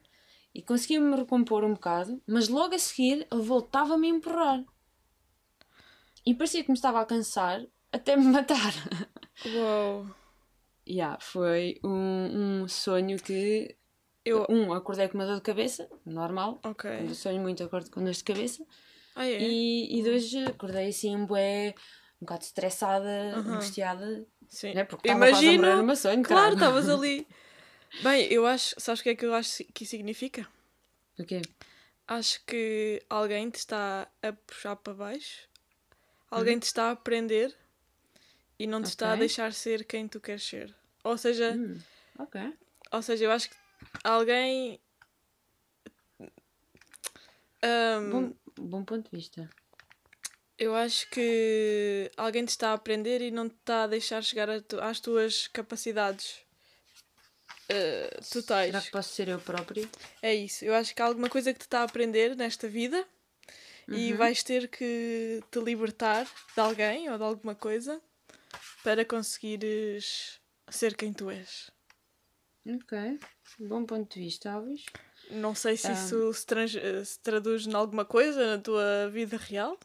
e 0.53 0.61
conseguia-me 0.63 1.15
recompor 1.17 1.65
um 1.65 1.75
bocado, 1.75 2.21
mas 2.27 2.49
logo 2.49 2.75
a 2.75 2.79
seguir 2.79 3.27
ele 3.31 3.43
voltava-me 3.43 4.07
a 4.07 4.11
empurrar. 4.11 4.65
E 6.27 6.35
parecia 6.35 6.63
que 6.63 6.71
me 6.71 6.77
estava 6.77 7.01
a 7.01 7.07
cansar 7.07 7.63
até 7.93 8.17
me 8.17 8.25
matar. 8.33 8.73
Uau. 9.47 10.07
yeah, 10.89 11.19
foi 11.21 11.79
um, 11.85 12.63
um 12.63 12.69
sonho 12.69 13.19
que. 13.19 13.77
Eu. 14.25 14.47
Um, 14.49 14.73
acordei 14.73 15.09
com 15.09 15.19
uma 15.19 15.27
dor 15.27 15.37
de 15.37 15.43
cabeça, 15.43 15.89
normal. 16.07 16.59
Ok. 16.65 16.91
Eu 16.91 17.15
sonho 17.15 17.43
muito, 17.43 17.63
acordo 17.63 17.91
com 17.91 18.03
dor 18.03 18.13
de 18.13 18.25
cabeça. 18.25 18.65
Ah, 19.15 19.27
é? 19.27 19.41
E, 19.41 20.01
e 20.01 20.03
dois, 20.03 20.35
acordei 20.47 20.89
assim, 20.89 21.15
um 21.15 21.27
bué, 21.27 21.75
um 22.21 22.25
bocado 22.25 22.43
estressada, 22.43 23.37
Aham. 23.37 23.53
angustiada, 23.53 24.27
Sim. 24.49 24.75
né? 24.75 24.85
Porque 24.85 25.11
a 25.11 25.13
Imagino. 25.13 25.77
no 25.77 25.85
meu 25.85 25.97
sonho, 25.97 26.23
Claro, 26.23 26.55
estavas 26.55 26.89
ali. 26.89 27.27
Bem, 28.03 28.33
eu 28.33 28.47
acho. 28.47 28.75
Sabes 28.79 29.01
o 29.01 29.03
que 29.05 29.11
é 29.11 29.15
que 29.15 29.27
eu 29.27 29.35
acho 29.35 29.63
que 29.73 29.85
isso 29.85 29.91
significa? 29.91 30.49
O 31.19 31.25
quê? 31.25 31.43
Acho 32.09 32.45
que 32.45 33.03
alguém 33.09 33.51
te 33.51 33.57
está 33.57 34.09
a 34.23 34.33
puxar 34.33 34.77
para 34.77 34.95
baixo. 34.95 35.49
Alguém 36.39 36.59
te 36.59 36.65
está 36.65 36.91
a 36.91 36.97
prender 36.97 37.55
e 38.59 38.67
não 38.67 38.83
te 38.83 38.87
está 38.87 39.13
a 39.13 39.17
deixar 39.17 39.53
ser 39.53 39.85
quem 39.85 40.07
tu 40.09 40.21
queres 40.21 40.43
ser. 40.45 40.75
Ou 41.03 41.17
seja, 41.19 41.53
Hum, 41.53 41.81
ok. 42.19 42.53
ou 42.93 43.03
seja, 43.03 43.25
eu 43.25 43.31
acho 43.31 43.51
que 43.51 43.57
alguém. 44.03 44.81
Ahm, 47.63 48.11
Bom, 48.11 48.35
bom 48.57 48.85
ponto 48.85 49.11
de 49.11 49.17
vista. 49.17 49.49
Eu 50.59 50.75
acho 50.75 51.09
que 51.11 52.11
alguém 52.17 52.45
te 52.45 52.51
está 52.51 52.71
a 52.71 52.75
aprender 52.75 53.21
e 53.21 53.31
não 53.31 53.49
te 53.49 53.57
está 53.57 53.85
a 53.85 53.87
deixar 53.89 54.23
chegar 54.23 54.49
a 54.49 54.61
tu- 54.61 54.81
às 54.81 55.01
tuas 55.01 55.49
capacidades 55.49 56.43
eh, 57.69 58.21
totais. 58.31 58.67
Será 58.71 58.81
que 58.81 58.91
posso 58.91 59.13
ser 59.15 59.29
eu 59.29 59.41
próprio? 59.41 59.89
É 60.23 60.33
isso. 60.35 60.65
Eu 60.65 60.75
acho 60.75 60.95
que 60.95 61.03
há 61.03 61.07
alguma 61.07 61.29
coisa 61.29 61.53
que 61.53 61.59
te 61.59 61.63
está 61.63 61.81
a 61.81 61.85
aprender 61.85 62.37
nesta 62.37 62.69
vida 62.69 63.05
e 63.89 64.13
Uhum. 64.13 64.19
vais 64.19 64.43
ter 64.43 64.69
que 64.69 65.43
te 65.51 65.59
libertar 65.61 66.25
de 66.55 66.61
alguém 66.61 67.11
ou 67.11 67.19
de 67.19 67.25
alguma 67.25 67.55
coisa 67.55 68.01
para 68.83 69.05
conseguires 69.05 70.41
ser 70.71 70.97
quem 70.97 71.13
tu 71.13 71.31
és. 71.31 71.71
Ok. 72.67 73.19
Bom 73.61 73.85
ponto 73.85 74.15
de 74.15 74.21
vista, 74.21 74.53
Alves. 74.53 74.85
Não 75.31 75.55
sei 75.55 75.77
se 75.77 75.89
Ah. 75.89 75.93
isso 75.93 76.33
se, 76.33 76.47
trans- 76.47 76.73
se 77.07 77.19
traduz 77.21 77.67
em 77.67 77.75
alguma 77.75 78.05
coisa 78.05 78.57
na 78.57 78.63
tua 78.63 79.09
vida 79.11 79.37
real, 79.37 79.79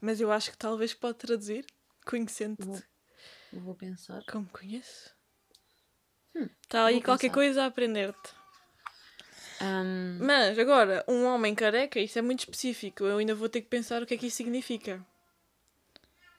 mas 0.00 0.20
eu 0.20 0.30
acho 0.32 0.50
que 0.50 0.56
talvez 0.58 0.92
pode 0.94 1.18
traduzir, 1.18 1.66
conhecendo-te 2.06 2.64
Vou, 3.52 3.60
vou 3.62 3.74
pensar. 3.74 4.22
como 4.26 4.46
conheço. 4.50 5.14
Hum, 6.34 6.48
Está 6.62 6.86
aí 6.86 7.02
qualquer 7.02 7.28
pensar. 7.28 7.34
coisa 7.34 7.62
a 7.62 7.66
aprender-te. 7.66 8.34
Ahm, 9.60 10.18
Mas 10.20 10.58
agora, 10.58 11.04
um 11.08 11.24
homem 11.26 11.54
careca, 11.54 11.98
isso 12.00 12.18
é 12.18 12.22
muito 12.22 12.40
específico. 12.40 13.04
Eu 13.04 13.18
ainda 13.18 13.34
vou 13.34 13.48
ter 13.48 13.60
que 13.62 13.68
pensar 13.68 14.02
o 14.02 14.06
que 14.06 14.14
é 14.14 14.16
que 14.16 14.26
isso 14.26 14.36
significa. 14.36 15.04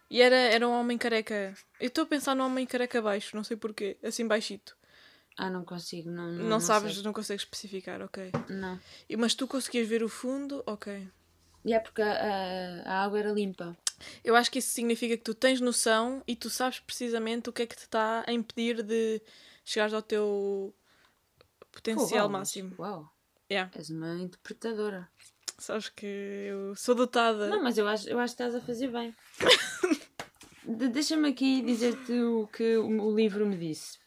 E 0.09 0.21
era, 0.21 0.35
era 0.35 0.67
um 0.67 0.71
homem 0.71 0.97
careca. 0.97 1.53
Eu 1.79 1.87
estou 1.87 2.03
a 2.03 2.07
pensar 2.07 2.35
num 2.35 2.45
homem 2.45 2.65
careca 2.65 3.01
baixo, 3.01 3.35
não 3.35 3.43
sei 3.43 3.57
porquê, 3.57 3.97
assim 4.01 4.25
baixito. 4.25 4.75
ah, 5.35 5.49
não 5.49 5.65
consigo. 5.65 6.09
Não, 6.09 6.31
Não, 6.31 6.49
não, 6.49 6.59
sabes, 6.59 6.95
sei. 6.95 7.03
não 7.03 7.11
consegues 7.13 7.43
especificar, 7.43 8.01
ok. 8.01 8.31
Não. 8.49 8.79
E- 9.09 9.17
Mas 9.17 9.35
tu 9.35 9.47
conseguias 9.47 9.87
ver 9.87 10.03
o 10.03 10.09
fundo, 10.09 10.63
ok. 10.65 11.07
E 11.65 11.73
é 11.73 11.79
porque 11.79 12.01
a, 12.01 12.83
a 12.85 13.03
água 13.03 13.19
era 13.19 13.31
limpa. 13.31 13.75
Eu 14.23 14.35
acho 14.35 14.49
que 14.49 14.59
isso 14.59 14.71
significa 14.71 15.17
que 15.17 15.23
tu 15.23 15.33
tens 15.33 15.59
noção 15.59 16.23
e 16.27 16.35
tu 16.35 16.49
sabes 16.49 16.79
precisamente 16.79 17.49
o 17.49 17.53
que 17.53 17.63
é 17.63 17.65
que 17.65 17.75
te 17.75 17.79
está 17.83 18.23
a 18.25 18.31
impedir 18.31 18.81
de 18.83 19.21
chegares 19.65 19.93
ao 19.93 20.01
teu 20.01 20.73
potencial 21.81 22.09
Pô, 22.09 22.15
uau, 22.15 22.29
mas- 22.29 22.39
máximo. 22.39 22.75
Uau, 22.79 23.09
Yeah. 23.49 23.71
és 23.77 23.89
uma 23.89 24.15
interpretadora. 24.15 25.07
Sabes 25.57 25.89
que 25.89 26.05
eu 26.05 26.75
sou 26.75 26.93
dotada. 26.93 27.47
Não, 27.47 27.63
mas 27.63 27.77
eu 27.77 27.87
acho, 27.87 28.09
eu 28.09 28.19
acho 28.19 28.35
que 28.35 28.43
estás 28.43 28.55
a 28.55 28.61
fazer 28.65 28.89
bem. 28.91 29.15
De- 30.63 30.89
Deixa-me 30.89 31.29
aqui 31.29 31.61
dizer-te 31.61 32.11
o 32.11 32.47
que 32.47 32.77
o, 32.77 33.15
livro 33.15 33.45
me 33.47 33.57
disse. 33.57 33.97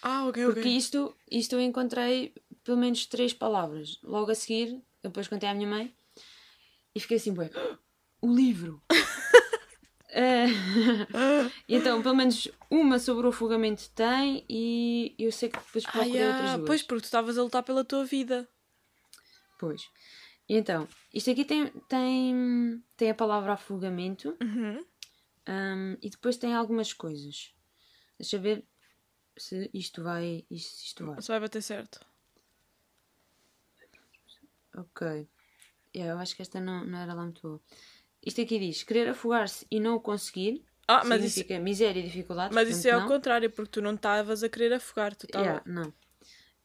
Ah, 0.00 0.26
ok, 0.28 0.44
Porque 0.44 0.60
ok. 0.60 0.76
isto, 0.76 1.16
isto 1.30 1.54
eu 1.56 1.60
encontrei 1.60 2.32
pelo 2.62 2.78
menos 2.78 3.04
três 3.06 3.32
palavras. 3.34 3.98
Logo 4.02 4.30
a 4.30 4.34
seguir, 4.34 4.80
depois 5.02 5.26
contei 5.28 5.48
à 5.48 5.54
minha 5.54 5.68
mãe 5.68 5.94
e 6.94 7.00
fiquei 7.00 7.16
assim, 7.16 7.32
bué, 7.34 7.50
o 8.22 8.32
livro. 8.34 8.80
Eh, 10.16 10.46
então, 11.68 12.00
pelo 12.00 12.14
menos 12.14 12.48
uma 12.70 13.00
sobre 13.00 13.26
o 13.26 13.30
afogamento 13.30 13.90
tem 13.90 14.44
e 14.48 15.12
eu 15.18 15.32
sei 15.32 15.48
que 15.48 15.58
depois 15.58 15.84
Ah, 15.86 15.90
procurei 15.92 16.20
yeah, 16.20 16.28
outras 16.28 16.52
duas. 16.52 16.66
Pois, 16.68 16.82
porque 16.84 17.00
tu 17.02 17.04
estavas 17.06 17.36
a 17.36 17.42
lutar 17.42 17.62
pela 17.64 17.84
tua 17.84 18.04
vida. 18.04 18.48
Pois. 19.58 19.90
Então, 20.48 20.86
isto 21.12 21.30
aqui 21.30 21.44
tem, 21.44 21.66
tem, 21.88 22.84
tem 22.96 23.10
a 23.10 23.14
palavra 23.14 23.54
afogamento 23.54 24.36
Uhum. 24.40 24.84
hum, 25.48 25.96
e 26.00 26.08
depois 26.10 26.36
tem 26.36 26.54
algumas 26.54 26.92
coisas. 26.92 27.52
Deixa 28.18 28.36
eu 28.36 28.40
ver 28.40 28.64
se 29.36 29.68
isto 29.74 30.02
vai. 30.02 30.46
Isto, 30.48 30.84
isto 30.84 31.06
vai. 31.06 31.20
Só 31.20 31.32
vai 31.32 31.40
bater 31.40 31.62
certo. 31.62 32.06
Ok. 34.76 35.26
Yeah, 35.94 36.12
eu 36.14 36.18
acho 36.18 36.34
que 36.36 36.42
esta 36.42 36.60
não, 36.60 36.84
não 36.84 36.98
era 36.98 37.14
lá 37.14 37.22
muito 37.22 37.40
boa. 37.42 37.60
Isto 38.24 38.40
aqui 38.40 38.58
diz: 38.58 38.82
querer 38.82 39.08
afogar-se 39.08 39.66
e 39.70 39.78
não 39.78 39.96
o 39.96 40.00
conseguir 40.00 40.64
Ah, 40.88 41.02
mas 41.04 41.22
isso, 41.22 41.34
significa 41.34 41.58
miséria 41.60 42.00
e 42.00 42.04
dificuldades. 42.04 42.54
mas 42.54 42.68
isso 42.68 42.86
é 42.86 42.90
portanto, 42.90 42.94
ao 42.94 43.08
não. 43.08 43.16
contrário, 43.16 43.50
porque 43.50 43.70
tu 43.70 43.82
não 43.82 43.94
estavas 43.94 44.42
a 44.42 44.48
querer 44.48 44.72
afogar, 44.72 45.14
tu 45.14 45.26
estavas. 45.26 45.46
Yeah, 45.46 45.62
não. 45.66 45.92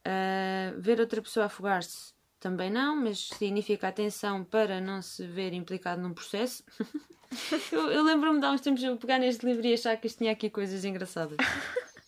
Ah, 0.06 0.74
ver 0.78 1.00
outra 1.00 1.22
pessoa 1.22 1.48
afogar-se 1.48 2.14
também 2.40 2.70
não, 2.72 2.96
mas 2.96 3.28
significa 3.28 3.90
atenção 3.90 4.44
para 4.44 4.80
não 4.80 5.02
se 5.02 5.28
ver 5.28 5.54
implicado 5.54 6.02
num 6.02 6.14
processo. 6.14 6.64
eu 7.72 7.92
eu 7.92 8.04
lembro-me 8.04 8.40
de 8.40 8.46
há 8.46 8.52
uns 8.52 8.62
tempos 8.62 8.82
eu 8.82 8.98
pegar 8.98 9.20
neste 9.20 9.46
livro 9.46 9.66
e 9.66 9.74
achar 9.74 9.96
que 9.98 10.08
isto 10.08 10.20
tinha 10.20 10.32
aqui 10.32 10.50
coisas 10.50 10.86
engraçadas. 10.86 11.38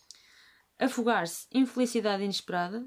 Afogar-se, 0.78 1.46
infelicidade 1.52 2.24
inesperada. 2.24 2.84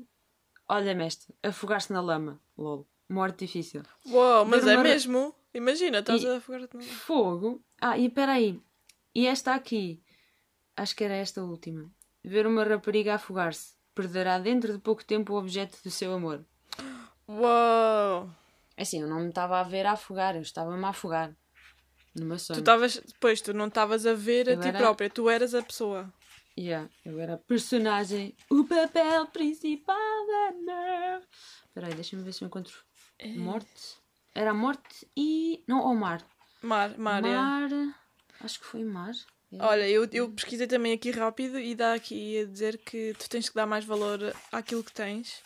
Olha-me 0.67 1.05
esta, 1.05 1.33
afogar-se 1.43 1.93
na 1.93 2.01
lama. 2.01 2.41
Lol. 2.57 2.87
Morte 3.07 3.45
difícil. 3.45 3.83
Uou, 4.05 4.43
mas 4.45 4.65
é 4.67 4.75
mesmo. 4.75 5.33
Imagina, 5.55 5.99
estás 5.99 6.21
E- 6.23 6.27
a 6.27 6.37
afogar-te 6.37 6.75
no... 6.77 6.83
Fogo. 6.83 7.63
Ah, 7.81 7.97
e 7.97 8.09
peraí. 8.09 8.61
E 9.13 9.25
esta 9.27 9.55
aqui. 9.55 10.03
Acho 10.75 10.95
que 10.95 11.03
era 11.03 11.15
esta 11.15 11.41
última. 11.43 11.89
Ver 12.23 12.45
uma 12.45 12.63
rapariga 12.63 13.15
afogar-se. 13.15 13.73
Perderá 13.93 14.37
dentro 14.37 14.73
de 14.73 14.79
pouco 14.79 15.03
tempo 15.05 15.33
o 15.33 15.37
objeto 15.37 15.77
do 15.83 15.89
seu 15.89 16.13
amor. 16.13 16.45
Uou! 17.27 18.29
Assim, 18.77 19.01
eu 19.01 19.07
não 19.07 19.21
me 19.21 19.29
estava 19.29 19.59
a 19.59 19.63
ver 19.63 19.85
a 19.85 19.93
afogar, 19.93 20.35
eu 20.35 20.41
estava-me 20.41 20.83
a 20.83 20.89
afogar. 20.89 21.33
No 22.13 22.25
meu 22.25 22.37
Tu 22.37 22.53
estavas. 22.53 22.97
Depois, 22.97 23.41
tu 23.41 23.53
não 23.53 23.67
estavas 23.67 24.05
a 24.05 24.13
ver 24.13 24.49
a 24.49 24.53
Eu 24.53 24.59
ti 24.59 24.67
era- 24.67 24.77
própria, 24.79 25.09
tu 25.09 25.29
eras 25.29 25.53
a 25.55 25.61
pessoa. 25.63 26.13
Yeah, 26.57 26.89
eu 27.05 27.19
era 27.19 27.33
a 27.33 27.37
personagem, 27.37 28.33
o 28.49 28.63
papel 28.65 29.27
principal 29.27 29.97
da. 30.65 31.21
Espera 31.65 31.87
aí, 31.87 31.93
deixa-me 31.95 32.23
ver 32.23 32.33
se 32.33 32.43
eu 32.43 32.47
encontro 32.47 32.73
É. 33.19 33.27
morte. 33.33 33.97
Era 34.35 34.51
a 34.51 34.53
morte 34.53 35.07
e... 35.15 35.63
Não, 35.65 35.79
ou 35.79 35.95
mar. 35.95 36.21
Mar, 36.61 36.97
mar, 36.97 37.23
é. 37.23 37.35
Mar... 37.35 37.69
Acho 38.41 38.59
que 38.59 38.65
foi 38.65 38.83
mar. 38.83 39.13
É. 39.51 39.63
Olha, 39.63 39.89
eu, 39.89 40.07
eu 40.11 40.29
pesquisei 40.29 40.67
também 40.67 40.93
aqui 40.93 41.09
rápido 41.11 41.57
e 41.57 41.73
dá 41.73 41.93
aqui 41.93 42.39
a 42.41 42.45
dizer 42.45 42.77
que 42.79 43.15
tu 43.17 43.29
tens 43.29 43.47
que 43.47 43.55
dar 43.55 43.65
mais 43.65 43.85
valor 43.85 44.19
àquilo 44.51 44.83
que 44.83 44.91
tens. 44.91 45.41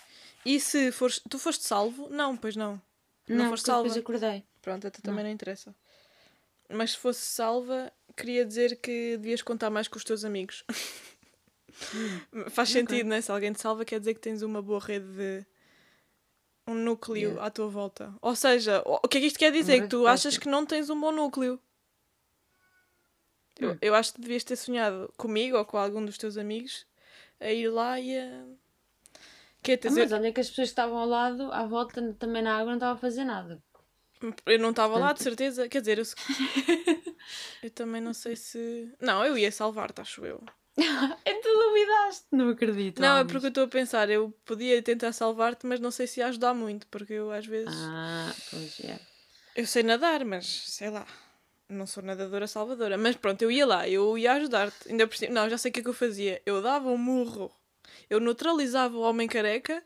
E 0.46 0.60
se 0.60 0.91
fores. 0.91 1.22
Tu 1.29 1.38
foste 1.38 1.65
salvo? 1.65 2.10
Não, 2.10 2.36
pois 2.36 2.55
não. 2.55 2.81
não, 3.27 3.50
foste 3.50 3.65
porque 3.65 3.72
eu 3.72 3.75
depois 3.75 3.93
salva. 3.93 4.00
acordei. 4.00 4.43
Pronto, 4.62 4.88
até 4.88 5.01
também 5.01 5.24
não 5.24 5.31
interessa. 5.31 5.75
mas 6.69 6.91
se 6.91 6.98
fosse 6.98 7.22
salva, 7.22 7.91
queria 8.15 8.46
dizer 8.46 8.77
que 8.77 9.17
devias 9.17 9.41
contar 9.41 9.69
mais 9.69 9.88
com 9.88 9.98
os 9.98 10.03
teus 10.03 10.25
amigos. 10.25 10.63
Faz 12.50 12.69
sentido, 12.69 13.08
né? 13.08 13.22
Se 13.22 13.31
alguém 13.31 13.53
te 13.53 13.62
salva, 13.62 13.86
quer 13.86 14.00
dizer 14.00 14.13
que 14.13 14.19
tens 14.19 14.41
uma 14.41 14.62
boa 14.62 14.79
rede 14.79 15.05
de. 15.05 15.46
Um 16.70 16.76
núcleo 16.76 17.30
Yeah. 17.30 17.46
à 17.46 17.50
tua 17.50 17.68
volta. 17.68 18.14
Ou 18.22 18.36
seja, 18.36 18.82
o 18.86 19.08
que 19.08 19.18
é 19.18 19.22
que 19.22 19.28
isto 19.28 19.40
quer 19.40 19.52
dizer? 19.52 19.82
Que 19.82 19.88
tu 19.88 20.06
achas 20.08 20.38
que 20.38 20.48
não 20.48 20.66
tens 20.66 20.90
um 20.90 21.00
bom 21.00 21.12
núcleo. 21.12 21.60
Eu, 23.60 23.72
Hum. 23.72 23.78
eu 23.82 23.94
acho 23.96 24.14
que 24.14 24.22
devias 24.22 24.44
ter 24.44 24.56
sonhado 24.56 25.14
comigo 25.18 25.58
ou 25.58 25.66
com 25.66 25.78
algum 25.78 26.04
dos 26.06 26.18
teus 26.18 26.38
amigos 26.38 26.86
a 27.40 27.52
ir 27.52 27.68
lá 27.70 28.00
e 28.00 28.18
a. 28.18 28.46
Quer 29.62 29.74
Ah, 29.74 29.88
dizer, 29.90 30.02
mas 30.04 30.12
olha 30.14 30.32
que 30.32 30.40
as 30.40 30.48
pessoas 30.50 30.70
que 30.70 30.72
estavam 30.72 30.98
ao 30.98 31.06
lado, 31.08 31.52
à 31.52 31.66
volta, 31.66 32.14
também 32.18 32.42
na 32.42 32.54
água, 32.56 32.68
não 32.68 32.76
estavam 32.76 32.96
a 32.96 32.98
fazer 32.98 33.26
nada. 33.26 33.62
Eu 34.46 34.60
não 34.60 34.70
estava 34.70 34.94
lá, 34.98 35.08
de 35.14 35.20
Portanto- 35.20 35.24
certeza. 35.24 35.68
Quer 35.70 35.80
dizer, 35.82 35.98
eu, 36.00 36.06
eu 37.64 37.70
também 37.72 38.00
não 38.02 38.14
sei 38.14 38.36
se. 38.38 38.94
Não, 39.02 39.26
eu 39.26 39.38
ia 39.38 39.52
salvar-te, 39.52 40.00
acho 40.02 40.26
eu. 40.26 40.42
Tu 41.41 41.50
duvidaste? 41.57 42.25
Não 42.31 42.50
acredito. 42.50 43.01
Não, 43.01 43.17
é 43.17 43.24
porque 43.24 43.45
eu 43.45 43.50
estou 43.50 43.63
a 43.63 43.67
pensar, 43.67 44.09
eu 44.09 44.31
podia 44.45 44.81
tentar 44.81 45.13
salvar-te, 45.13 45.65
mas 45.65 45.79
não 45.79 45.91
sei 45.91 46.05
se 46.05 46.19
ia 46.19 46.27
ajudar 46.27 46.53
muito, 46.53 46.86
porque 46.88 47.13
eu 47.13 47.31
às 47.31 47.45
vezes. 47.45 47.74
Ah, 47.75 48.33
pois 48.50 48.79
é. 48.81 49.00
Eu 49.55 49.65
sei 49.65 49.83
nadar, 49.83 50.24
mas 50.25 50.45
sei 50.45 50.89
lá. 50.89 51.05
Não 51.67 51.86
sou 51.86 52.01
nadadora 52.01 52.48
salvadora. 52.48 52.98
Mas 52.98 53.15
pronto, 53.15 53.41
eu 53.41 53.51
ia 53.51 53.65
lá, 53.65 53.88
eu 53.88 54.17
ia 54.17 54.33
ajudar-te. 54.33 54.89
Ainda 54.89 55.05
por 55.07 55.15
cima. 55.15 55.33
Não, 55.33 55.50
já 55.50 55.57
sei 55.57 55.69
o 55.69 55.74
que 55.74 55.79
é 55.79 55.83
que 55.83 55.89
eu 55.89 55.93
fazia. 55.93 56.41
Eu 56.45 56.62
dava 56.62 56.89
um 56.89 56.98
murro. 56.98 57.51
Eu 58.09 58.19
neutralizava 58.19 58.98
o 58.98 59.01
homem 59.01 59.27
careca 59.27 59.83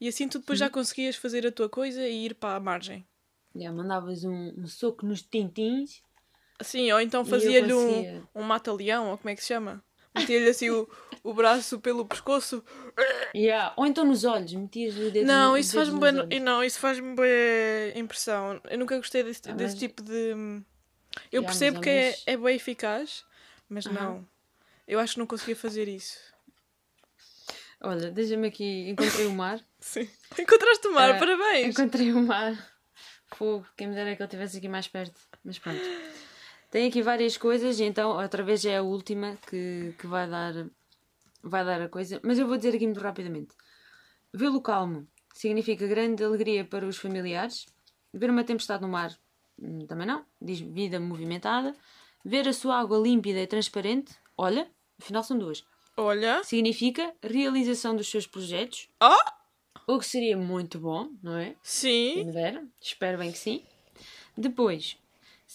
e 0.00 0.08
assim 0.08 0.28
tu 0.28 0.38
depois 0.38 0.58
já 0.58 0.70
conseguias 0.70 1.16
fazer 1.16 1.46
a 1.46 1.52
tua 1.52 1.68
coisa 1.68 2.06
e 2.06 2.26
ir 2.26 2.34
para 2.34 2.56
a 2.56 2.60
margem. 2.60 3.06
Já 3.54 3.72
mandavas 3.72 4.24
um, 4.24 4.52
um 4.56 4.66
soco 4.66 5.04
nos 5.06 5.22
tintins. 5.22 6.02
Assim, 6.58 6.90
ou 6.90 7.00
então 7.00 7.24
fazia-lhe 7.24 7.72
um, 7.72 8.22
um 8.34 8.42
mata-leão, 8.42 9.10
ou 9.10 9.18
como 9.18 9.28
é 9.28 9.34
que 9.34 9.42
se 9.42 9.48
chama? 9.48 9.84
Metia-lhe 10.16 10.48
assim 10.48 10.70
o, 10.70 10.88
o 11.22 11.34
braço 11.34 11.78
pelo 11.80 12.04
pescoço. 12.06 12.64
Yeah. 13.34 13.72
Ou 13.76 13.86
então 13.86 14.04
nos 14.04 14.24
olhos, 14.24 14.52
metias 14.54 14.96
o 14.96 15.10
dedo 15.10 15.26
Não, 15.26 15.50
no- 15.52 15.58
isso 15.58 15.74
faz-me 15.76 16.00
bem, 16.00 16.40
não, 16.40 16.64
isso 16.64 16.78
faz-me 16.78 17.14
bem 17.14 17.98
impressão. 17.98 18.60
Eu 18.70 18.78
nunca 18.78 18.96
gostei 18.96 19.22
desse, 19.22 19.42
Ah, 19.48 19.52
desse 19.52 19.74
mas- 19.74 19.80
tipo 19.80 20.02
de. 20.02 20.30
Eu 21.32 21.40
Yeah, 21.42 21.46
percebo 21.48 21.80
que 21.80 21.88
é, 21.88 22.16
é 22.26 22.36
bem 22.36 22.56
eficaz, 22.56 23.24
mas 23.68 23.86
não. 23.86 24.26
Eu 24.86 24.98
acho 25.00 25.14
que 25.14 25.18
não 25.18 25.26
conseguia 25.26 25.56
fazer 25.56 25.88
isso. 25.88 26.18
Olha, 27.80 28.10
deixa-me 28.10 28.48
aqui. 28.48 28.88
Encontrei 28.90 29.26
o 29.26 29.32
mar. 29.32 29.60
Sim. 29.80 30.08
Encontraste 30.38 30.86
o 30.88 30.92
mar, 30.94 31.10
Ah, 31.10 31.18
parabéns! 31.18 31.68
Encontrei 31.78 32.12
o 32.12 32.22
mar. 32.22 32.54
Fogo, 33.34 33.66
quem 33.76 33.88
me 33.88 33.94
dera 33.94 34.14
que 34.16 34.22
ele 34.22 34.26
estivesse 34.26 34.58
aqui 34.58 34.68
mais 34.68 34.88
perto. 34.88 35.20
Mas 35.44 35.58
pronto. 35.58 35.80
Tem 36.70 36.88
aqui 36.88 37.00
várias 37.02 37.36
coisas, 37.36 37.80
então 37.80 38.20
outra 38.20 38.42
vez 38.42 38.64
é 38.64 38.76
a 38.78 38.82
última 38.82 39.36
que, 39.48 39.94
que 39.98 40.06
vai, 40.06 40.28
dar, 40.28 40.52
vai 41.42 41.64
dar 41.64 41.80
a 41.80 41.88
coisa. 41.88 42.20
Mas 42.22 42.38
eu 42.38 42.46
vou 42.46 42.56
dizer 42.56 42.74
aqui 42.74 42.86
muito 42.86 43.00
rapidamente. 43.00 43.54
Vê-lo 44.32 44.60
calmo 44.60 45.06
significa 45.34 45.86
grande 45.86 46.24
alegria 46.24 46.64
para 46.64 46.86
os 46.86 46.96
familiares. 46.96 47.66
Ver 48.12 48.30
uma 48.30 48.44
tempestade 48.44 48.82
no 48.82 48.88
mar 48.88 49.16
hum, 49.58 49.86
também 49.86 50.06
não. 50.06 50.24
Diz 50.40 50.60
vida 50.60 50.98
movimentada. 50.98 51.74
Ver 52.24 52.48
a 52.48 52.52
sua 52.52 52.80
água 52.80 52.98
límpida 52.98 53.40
e 53.40 53.46
transparente. 53.46 54.14
Olha, 54.36 54.68
afinal 55.00 55.22
são 55.22 55.38
duas. 55.38 55.64
Olha, 55.96 56.42
Significa 56.44 57.14
realização 57.22 57.96
dos 57.96 58.08
seus 58.08 58.26
projetos. 58.26 58.88
Oh! 59.00 59.94
O 59.94 59.98
que 59.98 60.06
seria 60.06 60.36
muito 60.36 60.80
bom, 60.80 61.10
não 61.22 61.36
é? 61.36 61.54
Sim. 61.62 62.20
Espero 62.80 63.18
bem 63.18 63.30
que 63.30 63.38
sim. 63.38 63.64
Depois, 64.36 64.98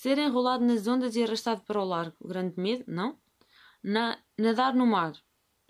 ser 0.02 0.18
enrolado 0.18 0.64
nas 0.66 0.88
ondas 0.88 1.16
e 1.16 1.24
arrastado 1.24 1.62
para 1.62 1.80
o 1.80 1.86
largo. 1.86 2.16
Grande 2.26 2.60
medo? 2.60 2.84
Não. 2.88 3.18
Na, 3.84 4.18
nadar 4.38 4.74
no 4.74 4.86
mar. 4.88 5.14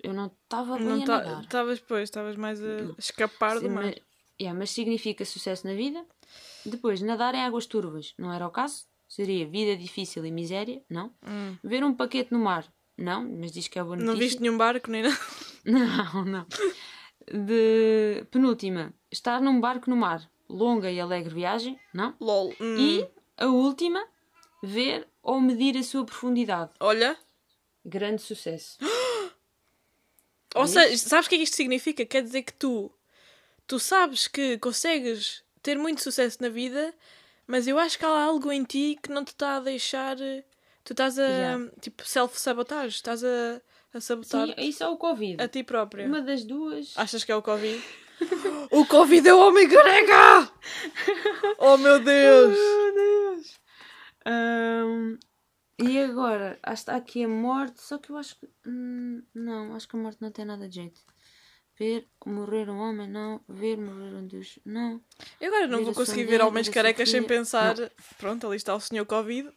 Eu 0.01 0.13
não 0.13 0.27
estava 0.27 0.77
bem 0.77 0.85
Não 0.87 1.03
a 1.03 1.05
ta- 1.05 1.17
nadar. 1.17 1.43
Estavas, 1.43 1.79
pois, 1.79 2.03
estavas 2.03 2.35
mais 2.37 2.63
a 2.63 2.93
escapar 2.97 3.55
do 3.55 3.67
Sim, 3.67 3.69
mar. 3.69 3.83
mas, 3.83 3.95
yeah, 4.39 4.57
mas 4.57 4.69
significa 4.71 5.25
sucesso 5.25 5.67
na 5.67 5.73
vida. 5.73 6.03
Depois, 6.65 7.01
nadar 7.01 7.35
em 7.35 7.41
águas 7.43 7.65
turvas. 7.65 8.13
Não 8.17 8.31
era 8.33 8.47
o 8.47 8.51
caso. 8.51 8.85
Seria 9.07 9.45
vida 9.47 9.75
difícil 9.75 10.25
e 10.25 10.31
miséria. 10.31 10.81
Não. 10.89 11.13
Hum. 11.27 11.57
Ver 11.63 11.83
um 11.83 11.93
paquete 11.93 12.31
no 12.31 12.39
mar. 12.39 12.65
Não, 12.97 13.27
mas 13.39 13.51
diz 13.51 13.67
que 13.67 13.77
é 13.79 13.83
boa 13.83 13.95
notícia. 13.97 14.13
Não 14.13 14.19
viste 14.19 14.41
nenhum 14.41 14.57
barco 14.57 14.89
nem 14.89 15.03
nada. 15.03 15.17
Não, 15.65 16.25
não. 16.25 16.45
De 17.31 18.25
penúltima, 18.31 18.93
estar 19.11 19.41
num 19.41 19.59
barco 19.59 19.89
no 19.89 19.95
mar. 19.95 20.27
Longa 20.49 20.89
e 20.91 20.99
alegre 20.99 21.33
viagem. 21.33 21.79
Não. 21.93 22.15
LOL. 22.19 22.53
Hum. 22.59 22.75
E 22.77 23.07
a 23.37 23.45
última, 23.47 24.03
ver 24.61 25.07
ou 25.23 25.39
medir 25.39 25.77
a 25.77 25.83
sua 25.83 26.05
profundidade. 26.05 26.71
Olha. 26.79 27.17
Grande 27.85 28.21
sucesso. 28.21 28.77
Ou 30.53 30.67
seja, 30.67 30.97
sabes 30.97 31.27
o 31.27 31.29
que 31.29 31.35
é 31.35 31.37
que 31.37 31.43
isto 31.45 31.55
significa? 31.55 32.05
Quer 32.05 32.21
dizer 32.23 32.43
que 32.43 32.51
tu, 32.53 32.91
tu 33.65 33.79
sabes 33.79 34.27
que 34.27 34.57
consegues 34.57 35.43
ter 35.63 35.77
muito 35.77 36.03
sucesso 36.03 36.39
na 36.41 36.49
vida, 36.49 36.93
mas 37.47 37.67
eu 37.67 37.79
acho 37.79 37.97
que 37.97 38.03
há 38.05 38.23
algo 38.23 38.51
em 38.51 38.63
ti 38.65 38.99
que 39.01 39.09
não 39.11 39.23
te 39.23 39.29
está 39.29 39.55
a 39.55 39.59
deixar. 39.61 40.19
eh, 40.19 40.43
Tu 40.83 40.93
estás 40.93 41.17
a. 41.17 41.25
Yeah. 41.27 41.71
Tipo, 41.79 42.05
self-sabotage. 42.05 42.95
Estás 42.95 43.23
a, 43.23 43.61
a 43.93 44.01
sabotar 44.01 44.47
Sim, 44.47 44.55
isso 44.57 44.83
é 44.83 44.87
o 44.89 44.97
Covid. 44.97 45.41
a 45.41 45.47
ti 45.47 45.63
própria. 45.63 46.05
Uma 46.05 46.21
das 46.21 46.43
duas. 46.43 46.93
Achas 46.97 47.23
que 47.23 47.31
é 47.31 47.35
o 47.35 47.41
Covid? 47.41 47.81
o 48.71 48.85
Covid 48.85 49.27
é 49.27 49.33
o 49.33 49.39
homem 49.47 49.69
careca! 49.69 50.51
oh 51.59 51.77
meu 51.77 51.99
Deus! 51.99 52.57
Meu 52.57 52.93
Deus! 52.93 53.30
Ahm, 54.25 55.17
e 55.79 55.97
agora, 55.99 56.59
que 56.61 56.69
está 56.71 56.95
aqui 56.95 57.23
a 57.23 57.27
morte, 57.27 57.81
só 57.81 57.97
que 57.97 58.11
eu 58.11 58.17
acho 58.17 58.39
que. 58.39 58.47
hum, 58.65 59.23
não, 59.33 59.75
acho 59.75 59.87
que 59.87 59.95
a 59.95 59.99
morte 59.99 60.21
não 60.21 60.31
tem 60.31 60.45
nada 60.45 60.67
de 60.69 60.75
jeito. 60.75 61.01
Ver 61.77 62.07
morrer 62.25 62.69
um 62.69 62.77
homem, 62.77 63.09
não. 63.09 63.41
Ver 63.49 63.77
morrer 63.77 64.13
um 64.15 64.27
Deus, 64.27 64.59
não. 64.63 65.01
Eu 65.39 65.47
agora 65.47 65.67
não 65.67 65.79
Ver 65.79 65.85
vou 65.85 65.93
conseguir 65.93 66.25
ver 66.25 66.41
homens 66.41 66.69
carecas 66.69 67.09
sem 67.09 67.23
pensar. 67.23 67.75
Pronto, 68.19 68.45
ali 68.45 68.57
está 68.57 68.75
o 68.75 68.79
senhor 68.79 69.05
Covid. 69.05 69.49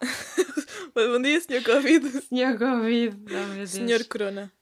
Bom 0.94 1.22
dia, 1.22 1.40
senhor 1.40 1.62
Covid. 1.62 2.22
Senhor 2.22 2.58
Covid, 2.58 3.16
oh 3.26 3.46
meu 3.46 3.54
Deus. 3.56 3.70
Senhor 3.70 4.04
Corona. 4.06 4.52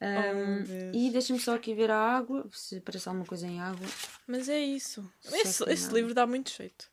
Meu 0.00 0.62
Deus. 0.64 0.96
e 0.96 1.10
deixa-me 1.10 1.38
só 1.38 1.54
aqui 1.54 1.74
ver 1.74 1.90
a 1.90 1.96
água, 1.96 2.44
se 2.52 2.78
aparece 2.78 3.08
alguma 3.08 3.24
coisa 3.24 3.46
em 3.46 3.60
água. 3.60 3.86
Mas 4.26 4.48
é 4.48 4.58
isso. 4.58 5.08
Esse, 5.24 5.62
esse 5.70 5.86
não. 5.86 5.94
livro 5.94 6.12
dá 6.12 6.26
muito 6.26 6.50
jeito. 6.50 6.91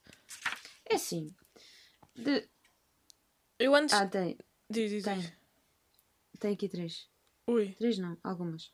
É 0.89 0.95
assim. 0.95 1.33
De... 2.15 2.47
Eu 3.57 3.75
antes. 3.75 3.93
Ah, 3.95 4.07
tem, 4.07 4.37
diz, 4.69 4.89
diz, 4.91 5.03
tem. 5.03 5.19
diz. 5.19 5.33
tem 6.39 6.53
aqui 6.53 6.67
três. 6.67 7.07
Ui, 7.47 7.73
Três 7.77 7.97
não, 7.97 8.17
algumas. 8.23 8.71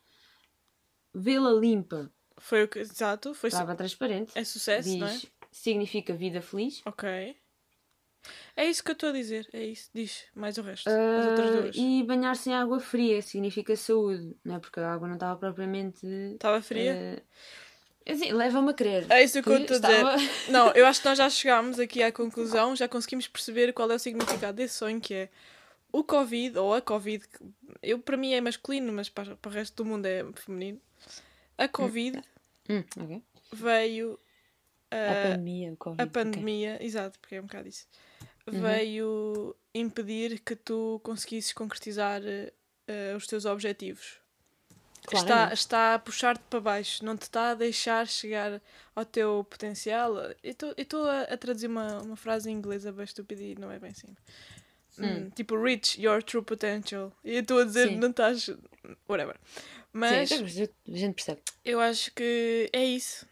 Vê-la 1.14 1.52
limpa, 1.54 2.12
foi 2.38 2.64
o 2.64 2.68
que. 2.68 2.80
Exato, 2.80 3.34
foi. 3.34 3.50
su- 3.50 3.56
estava 3.56 3.76
transparente. 3.76 4.32
É 4.36 4.44
sucesso, 4.44 4.90
Diz, 4.90 5.00
não 5.00 5.08
é? 5.08 5.20
significa 5.52 6.14
vida 6.14 6.42
feliz. 6.42 6.82
Ok. 6.86 7.38
É 8.56 8.66
isso 8.66 8.84
que 8.84 8.90
eu 8.90 8.94
estou 8.94 9.10
a 9.10 9.14
dizer. 9.14 9.48
É 9.54 9.64
isso. 9.64 9.90
Diz 9.94 10.26
mais 10.34 10.58
o 10.58 10.62
resto. 10.64 10.90
As 10.90 11.28
outras 11.28 11.52
duas. 11.52 11.76
e 11.78 12.04
banhar-se 12.04 12.50
em 12.50 12.54
água 12.56 12.80
fria 12.80 13.22
significa 13.22 13.76
saúde, 13.76 14.36
não 14.44 14.56
é? 14.56 14.60
Porque 14.60 14.80
a 14.80 14.92
água 14.94 15.08
não 15.08 15.16
estava 15.16 15.40
propriamente. 15.40 16.06
Estava 16.34 16.62
fria? 16.62 17.22
ah, 17.22 17.22
assim, 18.14 18.32
leva-me 18.32 18.70
a 18.70 18.74
crer. 18.74 19.06
É 19.10 19.24
isso 19.24 19.42
que 19.42 19.50
eu 19.50 19.58
estou 19.58 19.78
a 19.78 19.80
dizer. 19.80 20.52
Não, 20.52 20.72
eu 20.74 20.86
acho 20.86 21.02
que 21.02 21.08
nós 21.08 21.18
já 21.18 21.30
chegámos 21.30 21.80
aqui 21.80 22.04
à 22.04 22.12
conclusão, 22.12 22.76
já 22.76 22.88
conseguimos 22.88 23.28
perceber 23.28 23.74
qual 23.74 23.92
é 23.92 23.96
o 23.96 24.00
significado 24.00 24.58
desse 24.58 24.76
sonho, 24.76 25.02
que 25.02 25.14
é 25.14 25.30
o 25.92 26.04
Covid, 26.04 26.58
ou 26.58 26.74
a 26.74 26.82
Covid, 26.82 27.26
eu, 27.82 27.98
para 28.00 28.18
mim 28.18 28.34
é 28.34 28.42
masculino, 28.42 28.92
mas 28.92 29.10
para, 29.10 29.36
para 29.38 29.50
o 29.50 29.54
resto 29.54 29.82
do 29.82 29.90
mundo 29.90 30.06
é 30.06 30.26
feminino. 30.36 30.80
A 31.58 31.68
Covid 31.68 32.22
Hum, 32.70 32.84
ok. 33.00 33.22
veio. 33.54 34.20
A 34.92 35.12
ah, 35.12 35.16
pandemia, 35.24 35.74
o 35.74 35.78
Covid. 35.78 36.02
a 36.02 36.08
pandemia, 36.08 36.78
exato, 36.84 37.20
porque 37.20 37.36
é 37.36 37.40
um 37.40 37.46
bocado 37.46 37.68
isso, 37.68 37.88
Uhum. 38.48 38.62
veio 38.62 39.56
impedir 39.74 40.40
que 40.40 40.56
tu 40.56 41.02
conseguisses 41.04 41.52
concretizar 41.52 42.22
ah, 42.88 43.16
os 43.18 43.26
teus 43.26 43.46
objetivos. 43.46 44.20
Está, 45.14 45.54
está 45.54 45.94
a 45.96 46.00
puxar-te 46.00 46.44
para 46.50 46.60
baixo, 46.60 47.04
não 47.06 47.16
te 47.16 47.24
está 47.24 47.52
a 47.52 47.56
deixar 47.56 48.08
chegar 48.08 48.62
ao 48.96 49.06
teu 49.06 49.46
potencial. 49.50 50.16
Eu 50.44 50.56
estou 50.78 51.06
a, 51.08 51.22
a 51.22 51.38
traduzir 51.38 51.68
uma, 51.68 52.02
uma 52.02 52.16
frase 52.16 52.50
em 52.50 52.54
inglês 52.54 52.86
bem 52.86 53.04
estúpida 53.04 53.42
e 53.42 53.56
não 53.56 53.72
é 53.72 53.80
bem 53.80 53.92
assim. 53.92 54.16
Hum, 54.98 55.30
tipo, 55.32 55.62
reach 55.62 56.02
your 56.02 56.24
true 56.24 56.42
potential. 56.42 57.12
E 57.24 57.36
eu 57.36 57.42
estou 57.42 57.60
a 57.60 57.66
dizer, 57.66 57.90
Sim. 57.90 57.98
não 57.98 58.10
estás. 58.10 58.50
Whatever. 59.08 59.36
Mas 59.92 60.30
Sim, 60.30 60.44
a 60.44 60.98
gente 60.98 61.14
percebe. 61.16 61.42
eu 61.64 61.80
acho 61.80 62.14
que 62.14 62.70
é 62.72 62.84
isso. 62.84 63.28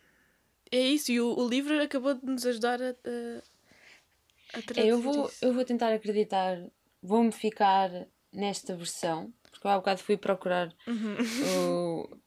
É 0.72 0.80
isso. 0.80 1.12
E 1.12 1.22
o, 1.22 1.38
o 1.38 1.48
livro 1.48 1.82
acabou 1.82 2.14
de 2.16 2.26
nos 2.26 2.46
ajudar 2.46 2.82
a, 2.82 2.90
a, 2.90 4.58
a 4.58 4.80
É, 4.82 4.86
eu, 4.86 5.02
vou, 5.02 5.28
isso. 5.28 5.46
eu 5.46 5.54
vou 5.54 5.64
tentar 5.64 5.94
acreditar, 5.94 6.58
vou-me 7.02 7.32
ficar 7.32 7.90
nesta 8.32 8.76
versão, 8.76 9.32
porque 9.54 9.66
eu 9.68 9.72
há 9.72 9.78
bocado 9.78 10.02
fui 10.02 10.18
procurar 10.18 10.74
Uhum. 10.86 11.16
o, 11.46 12.18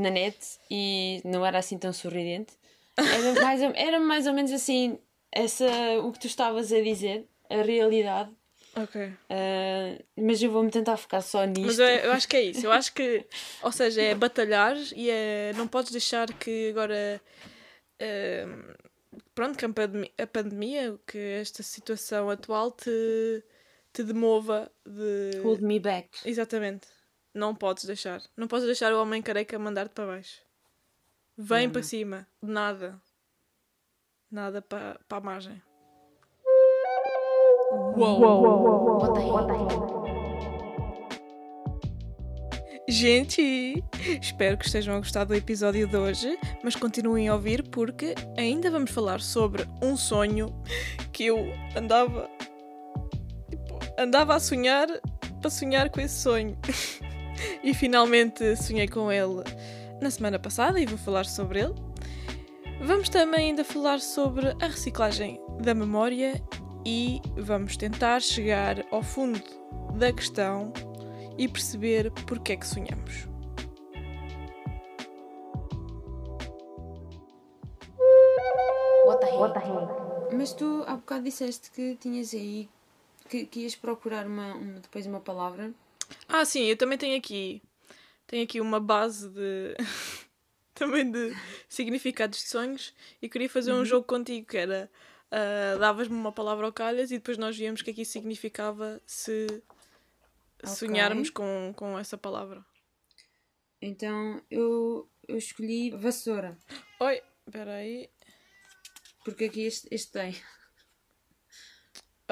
na 0.00 0.08
net 0.10 0.38
e 0.70 1.20
não 1.24 1.44
era 1.44 1.58
assim 1.58 1.76
tão 1.78 1.92
sorridente. 1.92 2.54
Era 2.96 3.34
mais 3.42 3.60
ou, 3.62 3.72
era 3.74 4.00
mais 4.00 4.26
ou 4.26 4.32
menos 4.32 4.52
assim, 4.52 4.98
essa, 5.30 5.66
o 6.02 6.12
que 6.12 6.20
tu 6.20 6.26
estavas 6.26 6.72
a 6.72 6.80
dizer, 6.80 7.26
a 7.50 7.62
realidade, 7.62 8.30
Ok. 8.74 9.12
ah, 9.28 10.02
mas 10.16 10.42
eu 10.42 10.50
vou-me 10.50 10.70
tentar 10.70 10.96
focar 10.96 11.22
só 11.22 11.44
nisto. 11.44 11.62
Mas 11.66 11.78
eu, 11.78 11.86
eu 11.86 12.12
acho 12.12 12.26
que 12.28 12.36
é 12.36 12.42
isso. 12.42 12.66
Eu 12.66 12.72
acho 12.72 12.92
que, 12.94 13.26
ou 13.62 13.70
seja, 13.72 14.00
é 14.02 14.14
batalhar 14.14 14.76
e 14.96 15.10
é. 15.10 15.52
Não 15.56 15.66
podes 15.68 15.90
deixar 15.92 16.32
que 16.34 16.70
agora. 16.70 17.20
eh, 17.98 18.46
pronto, 19.34 19.58
que 19.58 19.64
a 19.64 19.68
pandemia, 19.68 20.10
a 20.18 20.26
pandemia, 20.26 20.98
que 21.06 21.18
esta 21.18 21.62
situação 21.62 22.30
atual 22.30 22.70
te, 22.70 23.42
te 23.92 24.02
demova 24.02 24.70
de. 24.86 25.40
Hold 25.42 25.60
me 25.60 25.78
back. 25.78 26.08
Exatamente. 26.24 26.86
Não 27.34 27.54
podes 27.54 27.84
deixar. 27.84 28.22
Não 28.36 28.46
podes 28.46 28.66
deixar 28.66 28.92
o 28.92 29.00
homem 29.00 29.22
careca 29.22 29.58
mandar-te 29.58 29.92
para 29.92 30.06
baixo. 30.06 30.40
Vem 31.36 31.66
Não, 31.66 31.72
para 31.72 31.80
não. 31.80 31.88
cima. 31.88 32.26
Nada. 32.42 33.00
Nada 34.30 34.62
para, 34.62 34.98
para 35.08 35.18
a 35.18 35.20
margem. 35.20 35.62
Bota 37.96 39.18
aí. 39.18 40.12
Gente, 42.88 43.82
espero 44.20 44.58
que 44.58 44.66
estejam 44.66 44.94
a 44.96 44.98
gostar 44.98 45.24
do 45.24 45.34
episódio 45.34 45.86
de 45.86 45.96
hoje, 45.96 46.38
mas 46.62 46.74
continuem 46.76 47.28
a 47.28 47.34
ouvir 47.34 47.62
porque 47.70 48.14
ainda 48.36 48.70
vamos 48.70 48.90
falar 48.90 49.20
sobre 49.20 49.64
um 49.82 49.96
sonho 49.96 50.48
que 51.12 51.24
eu 51.26 51.38
andava 51.76 52.28
andava 53.98 54.34
a 54.34 54.40
sonhar 54.40 54.88
para 55.40 55.50
sonhar 55.50 55.90
com 55.90 56.00
esse 56.00 56.20
sonho. 56.20 56.56
e 57.62 57.74
finalmente 57.74 58.56
sonhei 58.56 58.88
com 58.88 59.10
ele 59.10 59.42
na 60.00 60.10
semana 60.10 60.38
passada 60.38 60.80
e 60.80 60.86
vou 60.86 60.98
falar 60.98 61.24
sobre 61.24 61.60
ele. 61.60 61.74
Vamos 62.80 63.08
também 63.08 63.50
ainda 63.50 63.64
falar 63.64 64.00
sobre 64.00 64.48
a 64.60 64.66
reciclagem 64.66 65.40
da 65.60 65.74
memória 65.74 66.42
e 66.84 67.20
vamos 67.36 67.76
tentar 67.76 68.20
chegar 68.20 68.84
ao 68.90 69.02
fundo 69.02 69.40
da 69.94 70.12
questão 70.12 70.72
e 71.38 71.46
perceber 71.46 72.10
porque 72.26 72.52
é 72.52 72.56
que 72.56 72.66
sonhamos. 72.66 73.28
What 79.06 79.54
the 79.54 79.60
hell? 79.60 80.28
Mas 80.32 80.52
tu 80.52 80.84
há 80.86 80.96
bocado 80.96 81.24
disseste 81.24 81.70
que 81.70 81.96
tinhas 81.96 82.32
aí 82.32 82.68
que, 83.32 83.46
que 83.46 83.60
ias 83.60 83.74
procurar 83.74 84.26
uma, 84.26 84.54
uma- 84.54 84.80
depois 84.80 85.06
uma 85.06 85.20
palavra. 85.20 85.72
Ah, 86.28 86.44
sim, 86.44 86.64
eu 86.66 86.76
também 86.76 86.98
tenho 86.98 87.16
aqui 87.16 87.62
tenho 88.26 88.44
aqui 88.44 88.60
uma 88.60 88.78
base 88.80 89.28
de 89.30 89.74
também 90.74 91.10
de 91.10 91.34
significados 91.68 92.38
de 92.40 92.48
sonhos 92.48 92.94
e 93.20 93.28
queria 93.28 93.48
fazer 93.48 93.72
um 93.72 93.84
jogo 93.84 94.06
contigo 94.06 94.46
que 94.46 94.56
era 94.58 94.90
ah, 95.30 95.76
davas-me 95.78 96.14
uma 96.14 96.32
palavra 96.32 96.66
ao 96.66 96.72
calhas 96.72 97.10
e 97.10 97.16
depois 97.18 97.38
nós 97.38 97.56
víamos 97.56 97.80
o 97.80 97.84
que 97.84 97.90
é 97.90 97.94
que 97.94 98.02
isso 98.02 98.12
significava 98.12 99.00
se 99.06 99.46
Ok. 100.62 100.76
sonharmos 100.76 101.30
com, 101.30 101.72
com 101.76 101.98
essa 101.98 102.16
palavra. 102.18 102.64
Então 103.80 104.40
eu, 104.50 105.08
eu 105.26 105.36
escolhi 105.36 105.90
vassoura, 105.90 106.56
Oi, 107.00 107.20
espera 107.46 107.74
aí. 107.76 108.08
porque 109.24 109.44
aqui 109.46 109.62
este, 109.66 109.88
este 109.90 110.12
tem. 110.12 110.34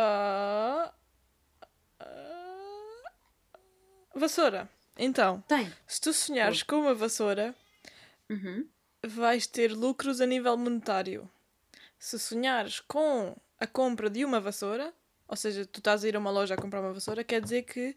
Ah, 0.03 0.93
ah, 2.01 3.03
vassoura. 4.15 4.69
Então, 4.97 5.43
Tem. 5.43 5.71
se 5.87 6.01
tu 6.01 6.13
sonhares 6.15 6.63
com 6.63 6.77
uma 6.77 6.95
vassoura, 6.95 7.55
Uhum. 8.31 8.67
vais 9.07 9.47
ter 9.47 9.73
lucros 9.73 10.21
a 10.23 10.27
nível 10.27 10.57
monetário. 10.57 11.29
Se 11.99 12.19
sonhares 12.19 12.81
com 12.81 13.37
a 13.59 13.67
compra 13.67 14.09
de 14.09 14.25
uma 14.25 14.41
vassoura, 14.41 14.95
ou 15.29 15.37
seja, 15.37 15.67
tu 15.67 15.81
estás 15.81 16.03
a 16.05 16.09
ir 16.09 16.17
a 16.17 16.19
uma 16.19 16.31
loja 16.31 16.55
a 16.55 16.57
comprar 16.57 16.81
uma 16.81 16.93
vassoura, 16.95 17.23
quer 17.23 17.43
dizer 17.43 17.63
que 17.65 17.95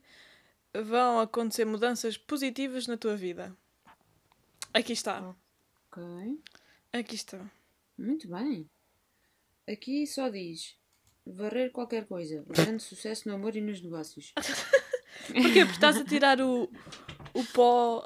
vão 0.74 1.20
acontecer 1.22 1.64
mudanças 1.66 2.18
positivas 2.18 2.86
na 2.86 2.98
tua 2.98 3.16
vida. 3.16 3.56
Aqui 4.74 4.92
está. 4.92 5.34
Ok. 5.92 6.04
Aqui 6.92 7.16
está. 7.16 7.40
Muito 7.98 8.28
bem. 8.28 8.70
Aqui 9.70 10.06
só 10.06 10.28
diz 10.30 10.76
varrer 11.26 11.72
qualquer 11.72 12.06
coisa. 12.06 12.44
Grande 12.50 12.82
sucesso 12.84 13.28
no 13.28 13.36
amor 13.36 13.56
e 13.56 13.62
nos 13.62 13.82
negócios. 13.82 14.34
Porquê? 15.28 15.66
Porque 15.66 15.72
estás 15.72 15.98
a 15.98 16.04
tirar 16.04 16.42
o, 16.42 16.70
o 17.34 17.44
pó. 17.54 18.06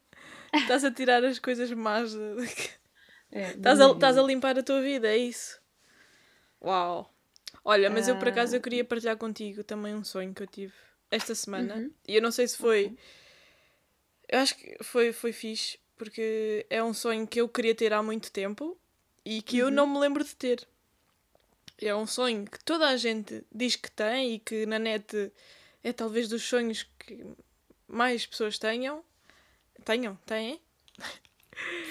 estás 0.54 0.84
a 0.84 0.90
tirar 0.90 1.24
as 1.24 1.38
coisas 1.38 1.70
más. 1.72 2.14
É, 3.30 3.50
Estás 3.50 3.80
a, 3.80 3.90
estás 3.90 4.16
a 4.16 4.22
limpar 4.22 4.56
a 4.58 4.62
tua 4.62 4.80
vida, 4.80 5.08
é 5.08 5.16
isso. 5.16 5.60
Uau. 6.62 7.12
Olha, 7.64 7.90
mas 7.90 8.06
eu 8.08 8.16
por 8.18 8.28
Ah. 8.28 8.30
acaso 8.30 8.54
eu 8.56 8.60
queria 8.60 8.84
partilhar 8.84 9.16
contigo 9.16 9.64
também 9.64 9.94
um 9.94 10.04
sonho 10.04 10.32
que 10.32 10.42
eu 10.42 10.46
tive 10.46 10.72
esta 11.10 11.34
semana. 11.34 11.74
Uhum. 11.76 11.90
E 12.06 12.14
eu 12.16 12.22
não 12.22 12.30
sei 12.30 12.46
se 12.46 12.56
foi. 12.56 12.96
Eu 14.28 14.38
acho 14.38 14.56
que 14.56 14.76
foi, 14.82 15.12
foi 15.12 15.32
fixe, 15.32 15.78
porque 15.96 16.64
é 16.70 16.82
um 16.82 16.94
sonho 16.94 17.26
que 17.26 17.40
eu 17.40 17.48
queria 17.48 17.74
ter 17.74 17.92
há 17.92 18.02
muito 18.02 18.30
tempo 18.30 18.78
e 19.24 19.42
que 19.42 19.60
Uhum. 19.62 19.68
eu 19.68 19.70
não 19.74 19.86
me 19.86 19.98
lembro 19.98 20.22
de 20.24 20.34
ter. 20.36 20.66
É 21.80 21.94
um 21.94 22.06
sonho 22.06 22.44
que 22.44 22.62
toda 22.64 22.88
a 22.88 22.96
gente 22.96 23.44
diz 23.52 23.76
que 23.76 23.90
tem 23.90 24.34
e 24.34 24.38
que 24.38 24.64
na 24.66 24.78
net 24.78 25.32
é 25.82 25.92
talvez 25.92 26.28
dos 26.28 26.42
sonhos 26.42 26.86
que 26.98 27.24
mais 27.86 28.26
pessoas 28.26 28.58
tenham. 28.58 29.04
Tenham, 29.84 30.16
têm. 30.24 30.60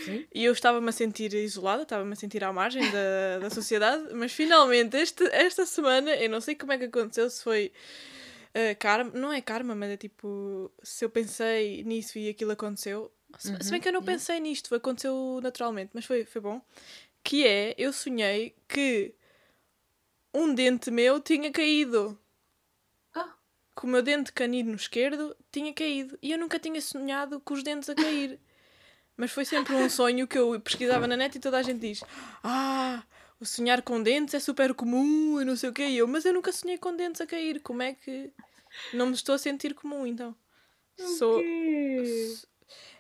Sim. 0.06 0.26
E 0.34 0.44
eu 0.44 0.52
estava-me 0.52 0.90
a 0.90 0.92
sentir 0.92 1.34
isolada, 1.34 1.84
estava-me 1.84 2.12
a 2.12 2.16
sentir 2.16 2.44
à 2.44 2.52
margem 2.52 2.84
da, 2.92 3.40
da 3.40 3.50
sociedade, 3.50 4.14
mas 4.14 4.32
finalmente 4.32 4.98
este, 4.98 5.24
esta 5.32 5.66
semana, 5.66 6.14
eu 6.16 6.30
não 6.30 6.42
sei 6.42 6.56
como 6.56 6.74
é 6.74 6.78
que 6.78 6.86
aconteceu, 6.86 7.30
se 7.30 7.42
foi 7.44 7.72
eh, 8.54 8.76
karma, 8.76 9.12
não 9.14 9.32
é 9.32 9.42
karma, 9.42 9.74
mas 9.74 9.92
é 9.92 9.98
tipo, 9.98 10.72
se 10.82 11.06
eu 11.06 11.10
pensei 11.10 11.84
nisso 11.84 12.18
e 12.18 12.30
aquilo 12.30 12.52
aconteceu. 12.52 13.12
Se, 13.38 13.56
se 13.62 13.72
bem 13.72 13.82
que 13.82 13.88
eu 13.88 13.94
não 13.94 14.00
Uhum, 14.02 14.06
yeah. 14.06 14.20
pensei 14.20 14.40
nisto, 14.40 14.76
aconteceu 14.76 15.40
naturalmente, 15.42 15.92
mas 15.94 16.06
foi, 16.06 16.26
foi 16.26 16.42
bom. 16.42 16.62
Que 17.24 17.48
é, 17.48 17.74
eu 17.78 17.94
sonhei 17.94 18.56
que 18.68 19.16
um 20.34 20.54
dente 20.54 20.90
meu 20.92 21.20
tinha 21.20 21.52
caído. 21.52 22.18
Ah. 23.14 23.34
Que 23.76 23.86
o 23.86 23.88
meu 23.88 24.02
dente 24.02 24.32
canino 24.34 24.74
esquerdo 24.76 25.36
tinha 25.52 25.74
caído. 25.74 26.18
E 26.22 26.32
eu 26.32 26.38
nunca 26.40 26.60
tinha 26.60 26.80
sonhado 26.82 27.40
com 27.40 27.54
os 27.54 27.64
dentes 27.64 27.90
a 27.90 27.96
cair. 27.96 28.40
Mas 29.16 29.32
foi 29.32 29.46
sempre 29.46 29.76
um 29.76 29.90
sonho 29.90 30.28
que 30.28 30.38
eu 30.38 30.60
pesquisava 30.60 31.06
na 31.08 31.16
net 31.16 31.36
e 31.38 31.40
toda 31.42 31.58
a 31.58 31.64
gente 31.64 31.80
diz: 31.80 32.04
Ah, 32.44 33.04
o 33.40 33.46
sonhar 33.46 33.82
com 33.84 34.02
dentes 34.02 34.34
é 34.34 34.40
super 34.40 34.74
comum 34.74 35.40
e 35.40 35.46
não 35.46 35.56
sei 35.56 35.70
o 35.70 35.74
quê. 35.74 35.84
E 35.88 35.98
eu, 35.98 36.08
mas 36.08 36.26
eu 36.26 36.34
nunca 36.34 36.52
sonhei 36.52 36.78
com 36.78 36.96
dentes 36.96 37.22
a 37.22 37.28
cair. 37.28 37.60
Como 37.62 37.82
é 37.84 37.94
que 37.94 38.32
não 38.94 39.06
me 39.08 39.14
estou 39.14 39.36
a 39.36 39.38
sentir 39.38 39.76
comum 39.76 40.06
então? 40.08 40.36
Sou. 40.98 41.42
s- 41.42 42.48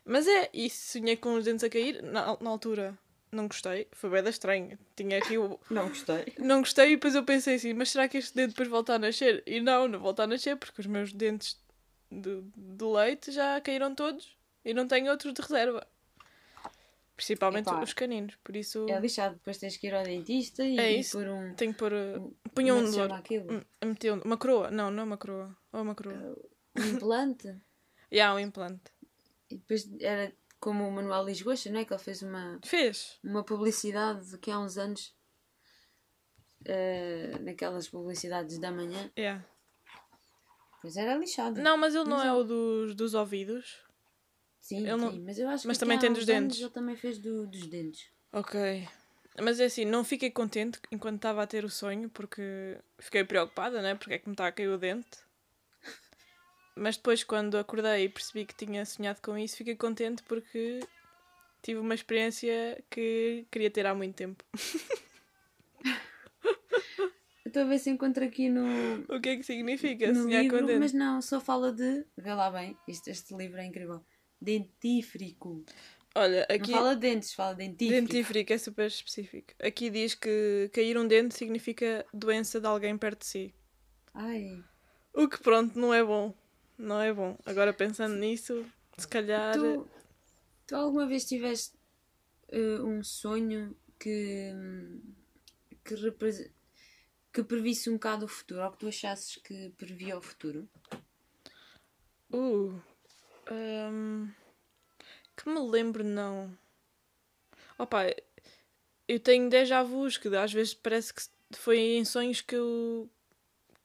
Mas 0.05 0.27
é, 0.27 0.49
e 0.53 0.69
sonhei 0.69 1.15
com 1.17 1.33
os 1.35 1.45
dentes 1.45 1.63
a 1.63 1.69
cair 1.69 2.01
na, 2.03 2.37
na 2.39 2.49
altura. 2.49 2.97
Não 3.33 3.47
gostei, 3.47 3.87
foi 3.91 4.09
bem 4.11 4.21
da 4.23 4.29
estranho. 4.29 4.77
Tinha 4.95 5.17
aqui 5.17 5.37
o. 5.37 5.59
Não 5.69 5.87
gostei. 5.89 6.33
Não 6.37 6.59
gostei 6.59 6.91
e 6.91 6.95
depois 6.95 7.15
eu 7.15 7.23
pensei 7.25 7.55
assim, 7.55 7.73
mas 7.73 7.89
será 7.89 8.07
que 8.07 8.17
este 8.17 8.35
dente 8.35 8.49
depois 8.49 8.67
volta 8.69 8.93
a 8.93 8.99
nascer? 8.99 9.41
E 9.47 9.59
não, 9.59 9.87
não 9.87 9.99
volta 9.99 10.23
a 10.23 10.27
nascer 10.27 10.55
porque 10.55 10.79
os 10.81 10.85
meus 10.87 11.11
dentes 11.11 11.59
do, 12.11 12.43
do 12.55 12.91
leite 12.93 13.31
já 13.31 13.59
caíram 13.59 13.95
todos 13.95 14.37
e 14.63 14.73
não 14.73 14.87
tenho 14.87 15.09
outros 15.11 15.33
de 15.33 15.41
reserva. 15.41 15.85
Principalmente 17.15 17.67
Epá. 17.69 17.81
os 17.83 17.93
caninos, 17.93 18.35
por 18.43 18.55
isso 18.55 18.87
É 18.89 18.99
lixado. 18.99 19.35
Depois 19.35 19.57
tens 19.59 19.77
que 19.77 19.85
ir 19.87 19.93
ao 19.93 20.03
dentista 20.03 20.63
e 20.65 20.79
É 20.79 20.91
isso. 20.93 21.17
pôr 21.17 21.27
um. 21.27 21.53
tenho 21.53 21.71
que 21.73 21.79
pôr. 21.79 21.93
uh, 21.93 22.19
um- 22.19 22.33
Punha 22.55 22.73
como 22.73 22.85
é 22.85 22.89
um 23.85 23.93
de 23.93 24.11
um- 24.11 24.21
uma 24.25 24.37
coroa? 24.37 24.71
Não, 24.71 24.89
não 24.89 25.01
é 25.01 25.05
uma 25.05 25.17
coroa. 25.17 25.55
Ou 25.71 25.81
uma 25.81 25.95
coroa? 25.95 26.35
Um 26.77 26.83
implante. 26.85 27.55
E 28.11 28.19
há 28.21 28.31
um 28.33 28.37
implante. 28.39 28.91
E 29.49 29.57
depois 29.57 29.89
era 29.99 30.31
como 30.63 30.87
o 30.87 30.91
Manuel 30.91 31.25
Lisgocha, 31.25 31.69
não 31.69 31.81
é? 31.81 31.85
Que 31.85 31.93
ele 31.93 32.01
fez 32.01 32.21
uma, 32.21 32.57
Fez? 32.63 33.19
uma 33.21 33.43
publicidade 33.43 34.37
que 34.37 34.49
há 34.49 34.57
uns 34.57 34.77
anos. 34.77 35.13
eh, 36.65 37.37
naquelas 37.41 37.89
publicidades 37.89 38.57
da 38.57 38.71
manhã. 38.71 39.11
Yeah. 39.17 39.43
Pois 40.81 40.95
era 40.95 41.15
lixado. 41.17 41.61
Não, 41.61 41.75
mas 41.77 41.93
ele 41.93 42.05
não 42.05 42.15
Mas 42.17 42.25
é 42.25 42.29
é- 42.29 42.33
o 42.33 42.43
dos, 42.45 42.95
dos 42.95 43.13
ouvidos. 43.13 43.83
Sim, 44.61 44.77
ele 44.87 44.95
não- 44.95 45.11
sim, 45.11 45.19
mas 45.25 45.37
eu 45.37 45.49
acho 45.49 45.67
mas 45.67 45.75
que 45.75 45.79
também 45.81 45.99
tem 45.99 46.13
dos 46.13 46.23
uns 46.23 46.29
anos 46.29 46.41
dentes. 46.43 46.61
Ele 46.61 46.69
também 46.69 46.95
fez 46.95 47.19
do- 47.19 47.45
dos 47.47 47.67
dentes. 47.67 48.09
Ok. 48.31 48.87
Mas 49.41 49.59
é 49.59 49.65
assim, 49.65 49.83
não 49.83 50.05
fiquei 50.05 50.31
contente 50.31 50.79
enquanto 50.89 51.17
estava 51.17 51.43
a 51.43 51.47
ter 51.47 51.65
o 51.65 51.69
sonho, 51.69 52.09
porque 52.09 52.79
fiquei 52.99 53.25
preocupada, 53.25 53.81
né? 53.81 53.95
Porque 53.95 54.13
é 54.13 54.19
que 54.19 54.29
me 54.29 54.33
está 54.33 54.47
a 54.47 54.51
cair 54.53 54.69
o 54.69 54.77
dente. 54.77 55.17
Mas 56.75 56.97
depois, 56.97 57.23
quando 57.23 57.57
acordei 57.57 58.05
e 58.05 58.09
percebi 58.09 58.45
que 58.45 58.55
tinha 58.55 58.83
sonhado 58.85 59.21
com 59.21 59.37
isso, 59.37 59.57
fiquei 59.57 59.75
contente 59.75 60.23
porque 60.23 60.79
tive 61.61 61.79
uma 61.79 61.93
experiência 61.93 62.83
que 62.89 63.45
queria 63.51 63.69
ter 63.69 63.85
há 63.85 63.93
muito 63.93 64.15
tempo. 64.15 64.43
Estou 67.45 67.63
a 67.63 67.65
ver 67.65 67.77
se 67.77 67.89
encontro 67.89 68.23
aqui 68.23 68.49
no, 68.49 68.65
O 69.09 69.21
que 69.21 69.29
é 69.29 69.35
que 69.37 69.43
significa 69.43 70.07
no 70.11 70.23
sonhar 70.23 70.41
livro, 70.43 70.59
com 70.59 70.65
dente? 70.65 70.79
mas 70.79 70.93
não, 70.93 71.21
só 71.21 71.39
fala 71.39 71.71
de. 71.71 72.03
Vê 72.17 72.33
lá 72.33 72.49
bem, 72.49 72.75
isto, 72.87 73.07
este 73.09 73.35
livro 73.35 73.59
é 73.59 73.65
incrível. 73.65 74.03
Dentífrico. 74.41 75.63
Olha, 76.15 76.45
Não 76.49 76.55
aqui. 76.55 76.71
fala 76.71 76.95
dentes, 76.95 77.33
fala 77.33 77.53
dentífrico. 77.55 78.01
Dentífrico 78.07 78.53
é 78.53 78.57
super 78.57 78.87
específico. 78.87 79.53
Aqui 79.61 79.89
diz 79.89 80.15
que 80.15 80.69
cair 80.73 80.97
um 80.97 81.07
dente 81.07 81.35
significa 81.35 82.05
doença 82.13 82.59
de 82.59 82.65
alguém 82.67 82.97
perto 82.97 83.19
de 83.19 83.25
si. 83.27 83.53
Ai. 84.13 84.63
O 85.13 85.27
que, 85.27 85.37
pronto, 85.39 85.77
não 85.77 85.93
é 85.93 86.03
bom. 86.03 86.33
Não 86.77 86.99
é 87.01 87.13
bom. 87.13 87.37
Agora, 87.45 87.73
pensando 87.73 88.15
nisso, 88.15 88.65
se 88.97 89.07
calhar. 89.07 89.53
Tu, 89.53 89.87
tu 90.67 90.75
alguma 90.75 91.05
vez 91.07 91.25
tiveste 91.25 91.77
eh, 92.49 92.81
um 92.81 93.03
sonho 93.03 93.75
que, 93.99 94.51
que, 95.83 95.95
repre- 95.95 96.51
que 97.31 97.43
previsse 97.43 97.89
um 97.89 97.93
bocado 97.93 98.25
o 98.25 98.29
futuro, 98.29 98.63
ou 98.63 98.71
que 98.71 98.79
tu 98.79 98.87
achasses 98.87 99.37
que 99.37 99.71
previa 99.77 100.17
o 100.17 100.21
futuro? 100.21 100.67
Uh. 102.31 102.73
hum, 103.51 104.31
que 105.35 105.49
me 105.49 105.59
lembro, 105.59 106.03
não. 106.03 106.57
Opa, 107.77 108.05
eu 109.07 109.19
tenho 109.19 109.49
déjà 109.49 109.83
vus 109.83 110.17
que 110.17 110.27
às 110.35 110.51
vezes 110.53 110.73
parece 110.73 111.13
que 111.13 111.21
foi 111.53 111.77
em 111.79 112.05
sonhos 112.05 112.41
que 112.41 112.55
eu, 112.55 113.09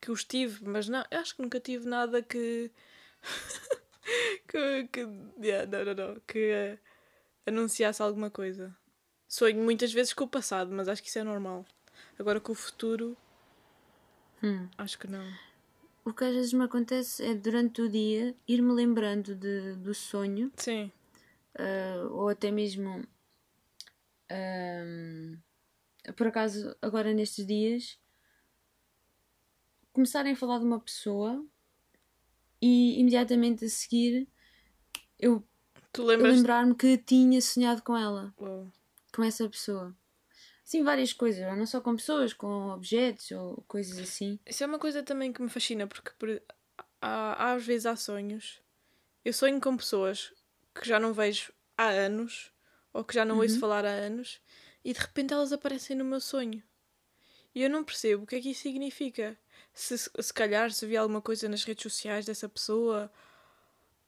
que 0.00 0.10
eu 0.10 0.14
estive, 0.14 0.64
mas 0.64 0.88
não, 0.88 1.04
acho 1.10 1.34
que 1.36 1.42
nunca 1.42 1.60
tive 1.60 1.86
nada 1.86 2.22
que. 2.22 2.70
que. 4.48 4.88
que 4.92 5.00
yeah, 5.40 5.66
não, 5.66 5.84
não, 5.84 5.94
não. 5.94 6.20
Que 6.26 6.38
eh, 6.50 6.78
anunciasse 7.46 8.02
alguma 8.02 8.30
coisa. 8.30 8.76
Sonho 9.26 9.62
muitas 9.62 9.92
vezes 9.92 10.12
com 10.14 10.24
o 10.24 10.28
passado, 10.28 10.70
mas 10.72 10.88
acho 10.88 11.02
que 11.02 11.08
isso 11.08 11.18
é 11.18 11.24
normal. 11.24 11.66
Agora 12.18 12.40
com 12.40 12.52
o 12.52 12.54
futuro, 12.54 13.16
Hum. 14.42 14.68
acho 14.78 14.98
que 14.98 15.06
não. 15.08 15.26
O 16.04 16.12
que 16.12 16.24
às 16.24 16.34
vezes 16.34 16.52
me 16.52 16.64
acontece 16.64 17.22
é 17.24 17.34
durante 17.34 17.82
o 17.82 17.88
dia 17.88 18.34
ir-me 18.46 18.72
lembrando 18.72 19.34
de, 19.34 19.74
do 19.74 19.92
sonho, 19.92 20.50
Sim. 20.56 20.90
ah, 21.58 22.06
ou 22.10 22.28
até 22.28 22.50
mesmo. 22.50 23.04
ahm, 24.30 25.36
por 26.16 26.26
acaso, 26.28 26.74
agora 26.80 27.12
nestes 27.12 27.46
dias, 27.46 27.98
começarem 29.98 30.32
a 30.32 30.36
falar 30.36 30.60
de 30.60 30.64
uma 30.64 30.78
pessoa 30.78 31.44
e 32.62 33.00
imediatamente 33.00 33.64
a 33.64 33.68
seguir 33.68 34.28
eu, 35.18 35.42
lembrar-me 35.98 36.72
que 36.76 36.96
tinha 36.98 37.40
sonhado 37.42 37.82
com 37.82 37.96
ela, 37.96 38.32
Uau. 38.40 38.70
com 39.12 39.24
essa 39.24 39.48
pessoa. 39.48 39.92
Sim, 40.64 40.84
várias 40.84 41.12
coisas, 41.12 41.44
não 41.58 41.66
só 41.66 41.80
com 41.80 41.96
pessoas, 41.96 42.32
com 42.32 42.68
objetos 42.68 43.28
ou 43.32 43.64
coisas 43.66 43.98
assim. 43.98 44.38
Isso 44.46 44.62
é 44.62 44.68
uma 44.68 44.78
coisa 44.78 45.02
também 45.02 45.32
que 45.32 45.42
me 45.42 45.48
fascina, 45.48 45.88
porque 45.88 46.12
por- 46.16 46.40
há, 47.02 47.54
às 47.54 47.66
vezes 47.66 47.84
há 47.84 47.96
sonhos. 47.96 48.62
Eu 49.24 49.32
sonho 49.32 49.60
com 49.60 49.76
pessoas 49.76 50.32
que 50.72 50.86
já 50.86 51.00
não 51.00 51.12
vejo 51.12 51.52
há 51.76 51.88
anos, 51.88 52.52
ou 52.92 53.02
que 53.02 53.14
já 53.14 53.24
não 53.24 53.38
ouço 53.38 53.58
falar 53.58 53.84
há 53.84 53.90
anos, 53.90 54.40
e 54.84 54.92
de 54.92 55.00
repente 55.00 55.34
elas 55.34 55.52
aparecem 55.52 55.96
no 55.96 56.04
meu 56.04 56.20
sonho. 56.20 56.62
E 57.52 57.62
eu 57.62 57.70
não 57.70 57.82
percebo 57.82 58.22
o 58.22 58.26
que 58.26 58.36
é 58.36 58.40
que 58.40 58.50
isso 58.50 58.62
significa. 58.62 59.36
Se, 59.78 59.96
se 59.98 60.32
calhar 60.34 60.72
se 60.72 60.84
vi 60.86 60.96
alguma 60.96 61.22
coisa 61.22 61.48
nas 61.48 61.64
redes 61.64 61.82
sociais 61.84 62.26
dessa 62.26 62.48
pessoa, 62.48 63.10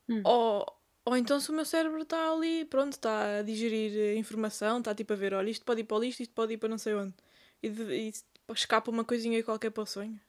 Hum. 0.08 0.20
ou, 0.24 0.66
ou 1.04 1.16
então 1.16 1.38
se 1.40 1.50
o 1.50 1.54
meu 1.54 1.64
cérebro 1.64 2.02
está 2.02 2.32
ali, 2.32 2.64
pronto, 2.64 2.94
está 2.94 3.38
a 3.38 3.42
digerir 3.42 3.96
eh, 3.96 4.16
informação, 4.16 4.78
está 4.78 4.94
tipo 4.94 5.12
a 5.12 5.16
ver, 5.16 5.32
olha, 5.34 5.50
isto 5.50 5.64
pode 5.64 5.82
ir 5.82 5.84
para 5.84 5.96
o 5.96 6.00
lixo, 6.00 6.22
isto 6.22 6.34
pode 6.34 6.54
ir 6.54 6.58
para 6.58 6.68
não 6.68 6.78
sei 6.78 6.94
onde. 6.94 7.14
E, 7.62 7.68
e 7.68 8.12
escapa 8.52 8.90
uma 8.90 9.04
coisinha 9.04 9.42
qualquer 9.44 9.70
para 9.70 9.82
o 9.84 9.86
sonho. 9.86 10.20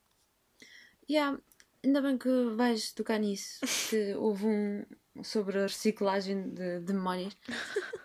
Yeah, 1.09 1.39
ainda 1.83 2.01
bem 2.01 2.17
que 2.17 2.29
vais 2.55 2.91
tocar 2.93 3.19
nisso, 3.19 3.59
que 3.89 4.13
houve 4.15 4.45
um 4.45 4.85
sobre 5.23 5.57
a 5.59 5.63
reciclagem 5.63 6.49
de, 6.53 6.79
de 6.81 6.93
memórias, 6.93 7.35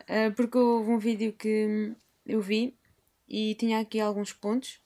Ah, 0.08 0.30
porque 0.34 0.58
houve 0.58 0.90
um 0.90 0.98
vídeo 0.98 1.32
que 1.32 1.94
eu 2.24 2.40
vi 2.40 2.76
e 3.28 3.54
tinha 3.54 3.80
aqui 3.80 4.00
alguns 4.00 4.32
pontos, 4.32 4.80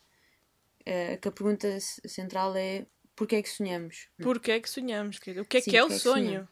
ah, 0.86 1.16
que 1.16 1.28
a 1.28 1.32
pergunta 1.32 1.78
central 2.06 2.56
é 2.56 2.86
porquê 3.16 3.36
é 3.36 3.42
que 3.42 3.48
sonhamos? 3.48 4.08
Porquê 4.22 4.52
é 4.52 4.60
que 4.60 4.68
sonhamos? 4.70 5.16
O 5.18 5.20
que 5.44 5.56
é 5.58 5.60
Sim, 5.60 5.70
que 5.70 5.76
é 5.76 5.84
o 5.84 5.86
é 5.86 5.90
sonho? 5.90 6.24
sonhamos? 6.24 6.48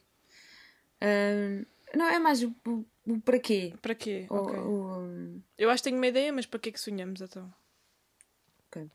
Ah, 1.01 1.97
não, 1.97 2.07
é 2.09 2.19
mais 2.19 2.43
o, 2.43 2.55
o- 2.67 2.85
o 3.07 3.21
para 3.21 3.39
quê? 3.39 3.75
Para 3.81 3.95
quê? 3.95 4.27
O- 4.31 4.37
Ok. 4.37 4.59
o- 4.59 5.43
Eu 5.57 5.71
acho 5.71 5.83
que 5.83 5.89
tenho 5.89 5.97
uma 6.01 6.07
ideia, 6.07 6.33
mas 6.33 6.47
para 6.47 6.61
que 6.61 6.69
é 6.69 6.73
que 6.73 6.81
sonhamos 6.81 7.21
então? 7.21 7.53
ok. 8.67 8.91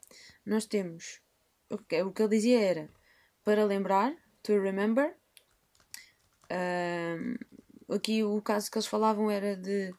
Nós 0.46 0.66
temos, 0.66 1.20
o 1.70 1.78
que, 1.78 2.02
o 2.04 2.12
que 2.12 2.22
ele 2.22 2.36
dizia 2.36 2.62
era 2.62 2.90
para 3.44 3.66
lembrar, 3.66 4.16
to 4.44 4.54
remember. 4.62 5.16
Ahm, 6.50 7.36
aqui 7.90 8.24
o 8.24 8.42
caso 8.42 8.70
que 8.70 8.78
eles 8.78 8.86
falavam 8.88 9.32
era 9.32 9.56
de 9.56 9.94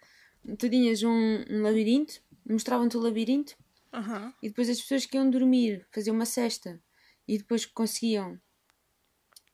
tu 0.59 0.68
tinhas 0.68 1.03
um, 1.03 1.44
um 1.51 1.62
labirinto, 1.62 2.23
mostravam-te 2.49 2.97
o 2.97 3.01
labirinto 3.01 3.57
Aham. 3.95 4.35
e 4.43 4.49
depois 4.49 4.69
as 4.69 4.81
pessoas 4.81 5.07
que 5.07 5.17
iam 5.17 5.29
dormir 5.31 5.87
faziam 5.93 6.15
uma 6.17 6.27
cesta 6.27 6.83
e 7.29 7.39
depois 7.39 7.65
conseguiam 7.65 8.39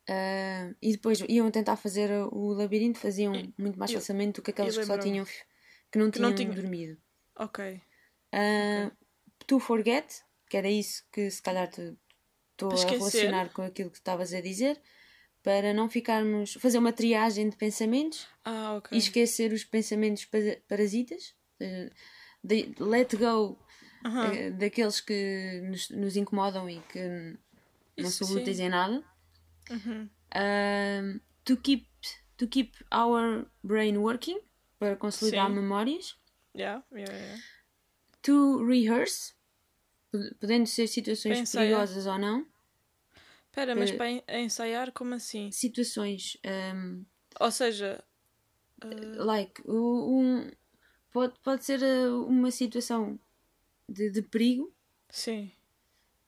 ah, 0.09 0.73
e 0.83 0.93
depois 0.93 1.21
iam 1.29 1.51
tentar 1.51 1.77
fazer 1.77 2.11
o 2.33 2.53
labirinto, 2.53 2.99
faziam 2.99 3.33
muito 3.59 3.79
mais 3.79 3.91
e- 3.91 3.95
facilmente 3.95 4.37
do 4.37 4.43
que 4.43 4.51
aquelas 4.51 4.77
que 4.77 4.85
só 4.85 4.99
tinham 4.99 5.25
que 5.25 5.99
não 5.99 6.11
Que 6.11 6.17
tinham 6.19 6.31
não 6.31 6.37
tinham. 6.37 6.55
dormido. 6.55 6.97
Ok. 7.37 7.81
Ah, 8.33 8.91
To 9.47 9.59
forget, 9.59 10.23
que 10.49 10.57
era 10.57 10.69
isso 10.71 11.05
que 11.13 11.31
se 11.31 11.43
calhar 11.43 11.69
estou 11.69 12.71
a 12.73 12.91
relacionar 12.91 13.53
com 13.53 13.63
aquilo 13.63 13.91
que 13.91 13.97
estavas 13.99 14.33
a 14.33 14.41
dizer, 14.41 14.81
para 15.43 15.73
não 15.75 15.89
ficarmos. 15.89 16.55
fazer 16.55 16.79
uma 16.79 16.93
triagem 16.93 17.49
de 17.49 17.57
pensamentos 17.57 18.29
Ah, 18.45 18.75
ok. 18.77 18.97
e 18.97 18.99
esquecer 18.99 19.53
os 19.53 19.65
pensamentos 19.65 20.25
para- 20.27 20.61
parasitas, 20.69 21.35
de- 22.45 22.75
let 22.79 23.17
go 23.17 23.59
Eh, 24.05 24.51
daqueles 24.51 25.01
que 25.01 25.61
nos, 25.65 25.91
nos 25.91 26.17
incomodam 26.17 26.69
e 26.69 26.81
que 26.81 27.01
não 27.99 28.09
Isso 28.09 28.25
são 28.25 28.37
úteis 28.37 28.57
sim. 28.57 28.65
em 28.65 28.69
nada. 28.69 29.05
Uhum. 29.71 30.09
Ah, 30.33 31.03
to, 31.45 31.57
keep, 31.57 31.87
to 32.37 32.47
keep 32.47 32.73
our 32.93 33.47
brain 33.63 33.97
working, 33.99 34.41
para 34.79 34.97
consolidar 34.97 35.49
Sim. 35.49 35.55
memórias. 35.57 36.17
Yeah, 36.57 36.83
yeah, 36.93 37.13
yeah. 37.13 37.43
To 38.23 38.65
rehearse, 38.67 39.35
pod- 40.11 40.35
podendo 40.41 40.67
ser 40.67 40.87
situações 40.87 41.51
perigosas 41.53 42.07
ou 42.07 42.19
não. 42.19 42.47
Espera, 43.47 43.75
mas 43.75 43.91
Eh, 43.91 43.97
para 43.97 44.11
en- 44.11 44.23
ensaiar, 44.29 44.93
como 44.93 45.15
assim? 45.15 45.51
Situações, 45.53 46.37
um, 46.75 47.05
Ou 47.41 47.51
seja, 47.51 48.03
uh, 48.85 49.25
like, 49.25 49.61
um, 49.69 50.51
pode, 51.11 51.39
pode 51.41 51.65
ser 51.65 51.81
uh, 51.83 52.25
uma 52.27 52.51
situação 52.51 53.19
de, 53.91 54.11
de 54.11 54.23
perigo. 54.23 54.73
sim. 55.11 55.51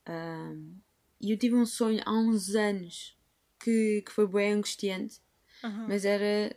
um, 0.09 0.75
E 1.21 1.31
eu 1.31 1.37
tive 1.39 1.55
um 1.55 1.65
sonho 1.67 2.03
há 2.05 2.13
uns 2.13 2.55
anos 2.55 3.17
que, 3.61 4.03
que 4.05 4.11
foi 4.13 4.27
bem 4.27 4.55
angustiante, 4.55 5.21
Aham. 5.63 5.87
mas 5.89 6.05
era 6.05 6.55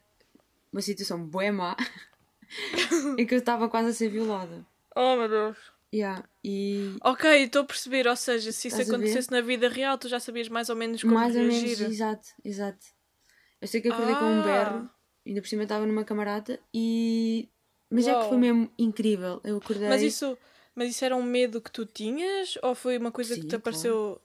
uma 0.73 0.81
situação 0.81 1.23
bem 1.27 1.51
má 1.51 1.75
em 3.17 3.25
que 3.25 3.33
eu 3.35 3.39
estava 3.39 3.69
quase 3.69 3.89
a 3.89 3.93
ser 3.93 4.09
violada. 4.09 4.65
Oh 4.95 5.15
meu 5.15 5.29
Deus. 5.29 5.57
Yeah, 5.93 6.27
e 6.43 6.97
Ok, 7.03 7.43
estou 7.43 7.61
a 7.61 7.65
perceber. 7.65 8.07
Ou 8.07 8.15
seja, 8.15 8.51
se 8.51 8.67
isso 8.67 8.81
Estás 8.81 8.89
acontecesse 8.89 9.31
na 9.31 9.39
vida 9.41 9.69
real, 9.69 9.97
tu 9.97 10.09
já 10.09 10.19
sabias 10.19 10.49
mais 10.49 10.69
ou 10.69 10.75
menos 10.75 11.03
como 11.03 11.15
mais 11.15 11.35
ou 11.35 11.41
menos, 11.43 11.53
reagir. 11.61 11.91
exato, 11.91 12.27
exato. 12.43 12.85
Eu 13.61 13.67
sei 13.67 13.81
que 13.81 13.87
acordei 13.89 14.15
com 14.15 14.25
um 14.25 14.39
Ah. 14.39 14.43
berro, 14.43 14.89
ainda 15.25 15.41
por 15.41 15.47
cima 15.47 15.63
estava 15.63 15.85
numa 15.85 16.03
camarada 16.03 16.59
e. 16.73 17.47
Mas 17.89 18.07
é 18.07 18.15
que 18.15 18.25
foi 18.25 18.37
mesmo 18.37 18.69
incrível. 18.77 19.39
Eu 19.43 19.57
acordei. 19.57 19.87
Mas 19.89 20.01
isso, 20.01 20.37
mas 20.75 20.89
isso 20.91 21.03
era 21.05 21.15
um 21.15 21.23
medo 21.23 21.61
que 21.61 21.71
tu 21.71 21.85
tinhas 21.85 22.57
ou 22.61 22.75
foi 22.75 22.97
uma 22.97 23.11
coisa 23.11 23.35
que 23.35 23.41
Sim, 23.41 23.47
te 23.47 23.55
apareceu? 23.55 24.21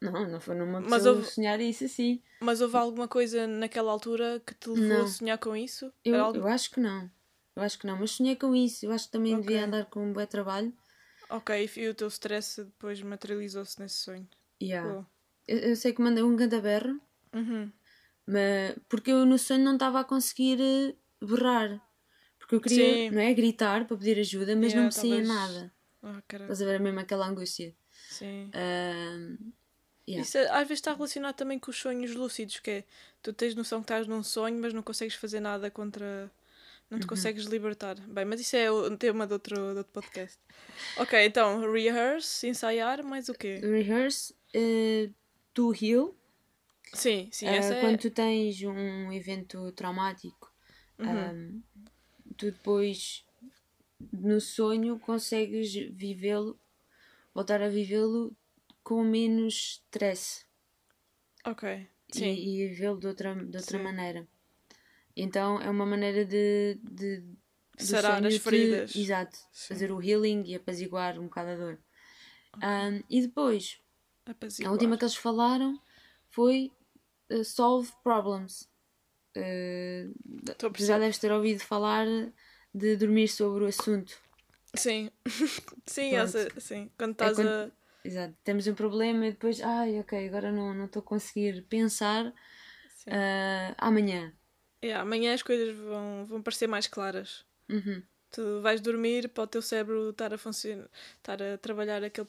Não, 0.00 0.28
não 0.28 0.40
foi 0.40 0.54
numa 0.54 0.80
Mas 0.80 1.04
houve- 1.06 1.24
sonhar 1.26 1.60
isso 1.60 1.84
assim. 1.84 2.22
Mas 2.40 2.60
houve 2.60 2.76
alguma 2.76 3.08
coisa 3.08 3.46
naquela 3.48 3.90
altura 3.90 4.40
que 4.46 4.54
te 4.54 4.68
levou 4.70 4.86
Não. 4.98 5.04
a 5.04 5.06
sonhar 5.08 5.38
com 5.38 5.56
isso? 5.56 5.92
Eu, 6.04 6.24
algo- 6.24 6.38
eu 6.38 6.46
acho 6.46 6.70
que 6.70 6.78
não. 6.80 7.10
Eu 7.56 7.62
acho 7.64 7.76
que 7.78 7.86
não, 7.86 7.98
mas 7.98 8.12
sonhei 8.12 8.36
com 8.36 8.54
isso. 8.54 8.86
Eu 8.86 8.92
acho 8.92 9.06
que 9.06 9.12
também 9.12 9.34
devia 9.40 9.56
Ok. 9.58 9.66
andar 9.66 9.84
com 9.86 10.06
um 10.06 10.12
bom 10.12 10.24
trabalho. 10.24 10.72
Ok, 11.28 11.68
e 11.76 11.88
o 11.88 11.94
teu 11.94 12.06
stress 12.08 12.62
depois 12.62 13.02
materializou-se 13.02 13.78
nesse 13.80 13.96
sonho. 13.96 14.26
Yeah. 14.62 15.04
Eu, 15.48 15.58
eu 15.58 15.76
sei 15.76 15.92
que 15.92 16.00
mandei 16.00 16.22
um 16.22 16.36
grande 16.36 16.60
berro, 16.60 17.00
Uhum. 17.34 17.70
mas 18.26 18.76
porque 18.88 19.10
eu 19.10 19.26
no 19.26 19.36
sonho 19.38 19.64
não 19.64 19.74
estava 19.74 20.00
a 20.00 20.04
conseguir 20.04 20.60
eh, 20.60 20.94
berrar. 21.20 21.82
Porque 22.38 22.54
eu 22.54 22.60
queria, 22.60 22.94
Sim. 22.94 23.10
não 23.10 23.20
é, 23.20 23.34
gritar 23.34 23.84
para 23.86 23.96
pedir 23.96 24.18
ajuda, 24.20 24.54
mas 24.54 24.72
não 24.72 24.82
Yeah, 24.82 24.86
me 24.86 24.92
saía 24.92 25.10
talvez- 25.16 25.28
nada. 25.28 25.72
Ah, 26.02 26.22
caralho. 26.28 26.52
Estás 26.52 26.62
a 26.62 26.70
ver 26.72 26.80
mesmo 26.80 27.00
aquela 27.00 27.26
angústia. 27.26 27.74
Sim. 28.08 28.50
Ahm, 28.54 29.36
yeah. 30.08 30.22
Isso 30.22 30.38
é- 30.38 30.48
às 30.48 30.60
vezes 30.68 30.74
está 30.78 30.92
relacionado 30.94 31.34
também 31.36 31.58
com 31.58 31.70
os 31.70 31.76
sonhos 31.78 32.14
lúcidos, 32.14 32.60
que 32.60 32.70
é 32.70 32.84
tu 33.22 33.32
tens 33.32 33.54
noção 33.54 33.80
que 33.80 33.84
estás 33.84 34.06
num 34.06 34.22
sonho, 34.22 34.58
mas 34.60 34.72
não 34.72 34.82
consegues 34.82 35.14
fazer 35.16 35.40
nada 35.40 35.70
contra. 35.70 36.30
Não 36.90 36.98
te 36.98 37.02
Uhum. 37.02 37.08
consegues 37.08 37.44
libertar. 37.44 37.96
Bem, 38.06 38.24
mas 38.24 38.40
isso 38.40 38.56
é 38.56 38.70
um 38.72 38.96
tema 38.96 39.26
de 39.26 39.32
outro, 39.34 39.54
de 39.72 39.78
outro 39.78 39.92
podcast. 39.92 40.38
Ok, 40.96 41.22
então, 41.26 41.70
rehearse, 41.70 42.48
ensaiar, 42.48 43.02
mais 43.04 43.28
o 43.28 43.34
quê? 43.34 43.60
Rehearse 43.62 44.34
eh, 44.54 45.10
to 45.52 45.74
heal. 45.74 46.16
Sim, 46.94 47.28
sim, 47.30 47.46
Eh, 47.46 47.56
essa 47.56 47.74
é. 47.74 47.80
Quando 47.80 47.98
tu 47.98 48.10
tens 48.10 48.62
um 48.62 49.12
evento 49.12 49.70
traumático, 49.72 50.50
Uhum. 50.98 51.08
ahm, 51.08 51.60
tu 52.38 52.46
depois 52.50 53.22
no 54.20 54.40
sonho 54.40 54.98
consegues 54.98 55.72
vivê-lo, 55.92 56.58
voltar 57.34 57.62
a 57.62 57.68
vivê-lo 57.68 58.36
com 58.82 59.02
menos 59.04 59.82
stress 59.84 60.46
Ok. 61.44 61.88
e, 62.14 62.18
Sim. 62.18 62.34
e 62.34 62.68
vivê-lo 62.68 62.98
de 62.98 63.06
outra, 63.06 63.34
de 63.34 63.56
outra 63.56 63.78
Sim. 63.78 63.84
maneira. 63.84 64.28
Então 65.16 65.60
é 65.60 65.68
uma 65.68 65.84
maneira 65.86 66.24
de, 66.24 66.78
de 66.82 67.24
Sarar 67.76 68.24
as 68.24 68.36
feridas. 68.36 68.94
exato, 68.96 69.36
Sim. 69.52 69.74
fazer 69.74 69.92
o 69.92 70.02
healing 70.02 70.42
e 70.46 70.54
apaziguar 70.54 71.18
um 71.18 71.24
bocado 71.24 71.50
a 71.50 71.56
dor. 71.56 71.78
Um, 72.56 73.02
e 73.08 73.22
depois, 73.22 73.80
a 74.26 74.30
Apaziguar. 74.30 74.72
última 74.72 74.98
que 74.98 75.04
eles 75.04 75.14
falaram 75.14 75.80
foi 76.30 76.72
uh, 77.30 77.44
solve 77.44 77.92
problems. 78.02 78.68
Uh, 79.36 80.12
a 80.48 80.78
já 80.82 80.98
deves 80.98 81.18
ter 81.18 81.30
ouvido 81.30 81.60
falar 81.60 82.06
de 82.74 82.96
dormir 82.96 83.28
sobre 83.28 83.64
o 83.64 83.66
assunto. 83.66 84.16
Sim. 84.74 85.10
sim, 85.86 86.14
essa, 86.14 86.48
sim. 86.60 86.90
Quando 86.96 87.12
estás 87.12 87.36
quando- 87.36 87.48
a. 87.48 87.70
Exato. 88.04 88.34
Temos 88.44 88.66
um 88.66 88.74
problema 88.74 89.26
e 89.26 89.32
depois, 89.32 89.60
ai, 89.60 89.98
ok, 89.98 90.28
agora 90.28 90.52
não 90.52 90.72
não 90.72 90.86
estou 90.86 91.00
a 91.00 91.04
conseguir 91.04 91.62
pensar 91.62 92.26
uh, 92.26 93.74
amanhã. 93.76 94.32
Yeah, 94.82 95.02
amanhã 95.02 95.34
as 95.34 95.42
coisas 95.42 95.76
vão, 95.76 96.24
vão 96.26 96.42
parecer 96.42 96.68
mais 96.68 96.86
claras. 96.86 97.44
Uhum. 97.68 98.02
Tu 98.30 98.60
vais 98.60 98.80
dormir 98.80 99.28
para 99.30 99.44
o 99.44 99.46
teu 99.46 99.60
cérebro 99.60 100.10
estar 100.10 100.32
a 100.32 100.38
funcionar, 100.38 100.88
estar 101.16 101.42
a 101.42 101.58
trabalhar 101.58 102.04
aquele 102.04 102.28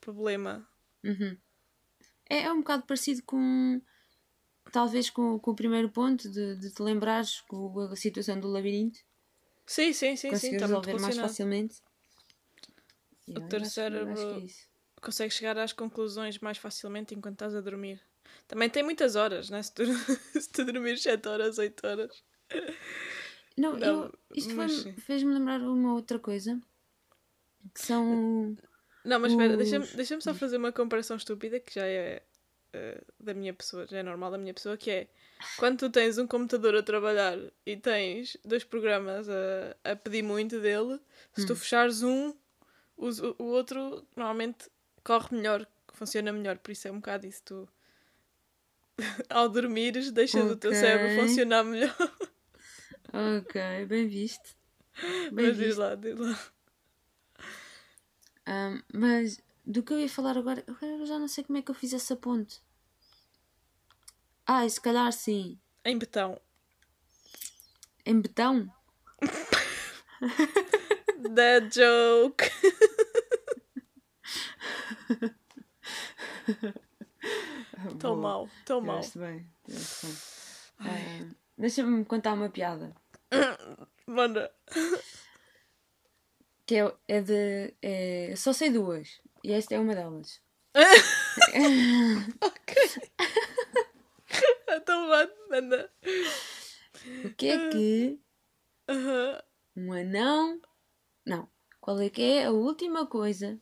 problema. 0.00 0.66
Uhum. 1.04 1.36
É, 2.28 2.42
é 2.42 2.52
um 2.52 2.58
bocado 2.58 2.84
parecido 2.84 3.22
com. 3.24 3.80
Talvez 4.72 5.08
com, 5.08 5.38
com 5.38 5.52
o 5.52 5.56
primeiro 5.56 5.88
ponto 5.88 6.28
de, 6.28 6.56
de 6.56 6.74
te 6.74 6.82
lembrares 6.82 7.40
com 7.42 7.78
a 7.78 7.94
situação 7.94 8.40
do 8.40 8.48
labirinto. 8.48 8.98
Sim, 9.66 9.92
sim, 9.92 10.16
sim, 10.16 10.34
sim. 10.36 10.54
Está 10.54 10.68
muito 10.68 10.86
resolver 10.86 11.00
mais 11.02 11.16
facilmente. 11.18 11.82
O 13.28 13.40
teu 13.40 13.64
cérebro- 13.64 14.18
é 14.18 14.38
isso. 14.38 14.68
Consegues 15.02 15.34
chegar 15.36 15.58
às 15.58 15.72
conclusões 15.72 16.38
mais 16.38 16.58
facilmente 16.58 17.14
enquanto 17.14 17.34
estás 17.34 17.54
a 17.54 17.60
dormir. 17.60 18.00
Também 18.48 18.70
tem 18.70 18.82
muitas 18.82 19.16
horas, 19.16 19.50
né? 19.50 19.62
Se 19.62 19.72
tu, 19.74 19.82
se 20.40 20.48
tu 20.50 20.64
dormires 20.64 21.02
7 21.02 21.28
horas, 21.28 21.58
8 21.58 21.86
horas. 21.86 22.22
Não, 23.56 23.72
Não, 23.76 24.04
eu, 24.04 24.12
isto 24.34 24.54
fez-me 25.00 25.32
lembrar 25.34 25.60
uma 25.62 25.94
outra 25.94 26.18
coisa. 26.18 26.60
Que 27.74 27.80
são. 27.80 28.56
Não, 29.04 29.18
mas 29.20 29.32
espera, 29.32 29.52
Os- 29.52 29.58
deixa-me 29.58 29.86
deixa 29.96 30.20
só 30.20 30.34
fazer 30.34 30.56
uma 30.56 30.72
comparação 30.72 31.16
estúpida 31.16 31.58
que 31.60 31.74
já 31.74 31.86
é 31.86 32.22
eh, 32.76 33.00
da 33.18 33.32
minha 33.34 33.54
pessoa, 33.54 33.86
já 33.86 33.98
é 33.98 34.02
normal 34.02 34.30
da 34.30 34.38
minha 34.38 34.54
pessoa, 34.54 34.76
que 34.76 34.90
é 34.90 35.06
quando 35.56 35.78
tu 35.78 35.90
tens 35.90 36.18
um 36.18 36.26
computador 36.26 36.74
a 36.76 36.82
trabalhar 36.82 37.38
e 37.64 37.76
tens 37.76 38.36
dois 38.44 38.64
programas 38.64 39.28
a, 39.28 39.76
a 39.92 39.96
pedir 39.96 40.22
muito 40.22 40.60
dele, 40.60 41.00
se 41.34 41.46
tu 41.46 41.56
fechares 41.56 42.02
um, 42.02 42.34
o, 42.96 43.08
o 43.38 43.44
outro 43.46 44.06
normalmente 44.14 44.68
corre 45.02 45.36
melhor, 45.36 45.66
funciona 45.92 46.32
melhor, 46.32 46.58
por 46.58 46.70
isso 46.72 46.88
é 46.88 46.92
um 46.92 46.96
bocado 46.96 47.26
isso. 47.26 47.42
Tu 47.44 47.68
ao 49.30 49.48
dormires 49.48 50.10
deixas 50.10 50.50
o 50.50 50.56
teu 50.56 50.72
cérebro 50.74 51.08
funcionar 51.10 51.64
melhor. 51.64 51.94
Ok, 53.12 53.86
bem 53.86 54.08
visto. 54.08 54.54
Bem 55.32 55.32
Mas 55.32 55.56
diz 55.56 55.66
visto. 55.68 55.78
lá, 55.78 55.94
diz 55.94 56.18
lá. 56.18 56.38
Ahm, 58.46 58.82
mas 58.94 59.40
do 59.66 59.82
que 59.82 59.92
eu 59.92 60.00
ia 60.00 60.08
falar 60.08 60.38
agora, 60.38 60.64
agora 60.66 60.92
eu 60.92 61.06
já 61.06 61.18
não 61.18 61.28
sei 61.28 61.44
como 61.44 61.58
é 61.58 61.62
que 61.62 61.70
eu 61.70 61.74
fiz 61.74 61.92
essa 61.92 62.16
ponte. 62.16 62.60
Ah, 64.46 64.68
se 64.68 64.80
calhar 64.80 65.12
sim. 65.12 65.58
Em 65.84 65.98
betão. 65.98 66.40
Em 68.04 68.20
betão? 68.20 68.68
That 71.34 71.70
joke. 71.72 72.44
Tão 77.98 78.16
mal, 78.16 78.48
tão 78.64 78.80
mal. 78.80 79.00
Bem. 79.14 79.46
bem. 79.68 80.16
Ah, 80.80 81.34
Deixa-me 81.58 82.04
contar 82.04 82.34
uma 82.34 82.48
piada. 82.48 82.94
Manda. 84.06 84.52
Que 86.64 86.76
é, 86.76 86.94
é 87.08 87.20
de. 87.20 87.74
É, 87.82 88.34
só 88.36 88.52
sei 88.52 88.70
duas. 88.70 89.20
E 89.42 89.52
esta 89.52 89.74
é 89.74 89.78
uma 89.78 89.94
delas. 89.94 90.40
Então 94.76 95.08
vá, 95.08 95.28
manda. 95.50 95.92
O 97.24 97.34
que 97.34 97.46
é 97.48 97.70
que 97.70 98.20
um 99.76 99.92
anão. 99.92 100.60
Não. 101.24 101.50
Qual 101.80 102.00
é 102.00 102.08
que 102.10 102.22
é 102.22 102.44
a 102.46 102.50
última 102.50 103.06
coisa 103.06 103.60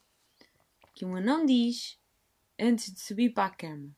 que 0.94 1.04
um 1.04 1.16
anão 1.16 1.44
diz 1.44 1.98
antes 2.58 2.92
de 2.92 3.00
subir 3.00 3.30
para 3.32 3.46
a 3.46 3.54
cama? 3.54 3.94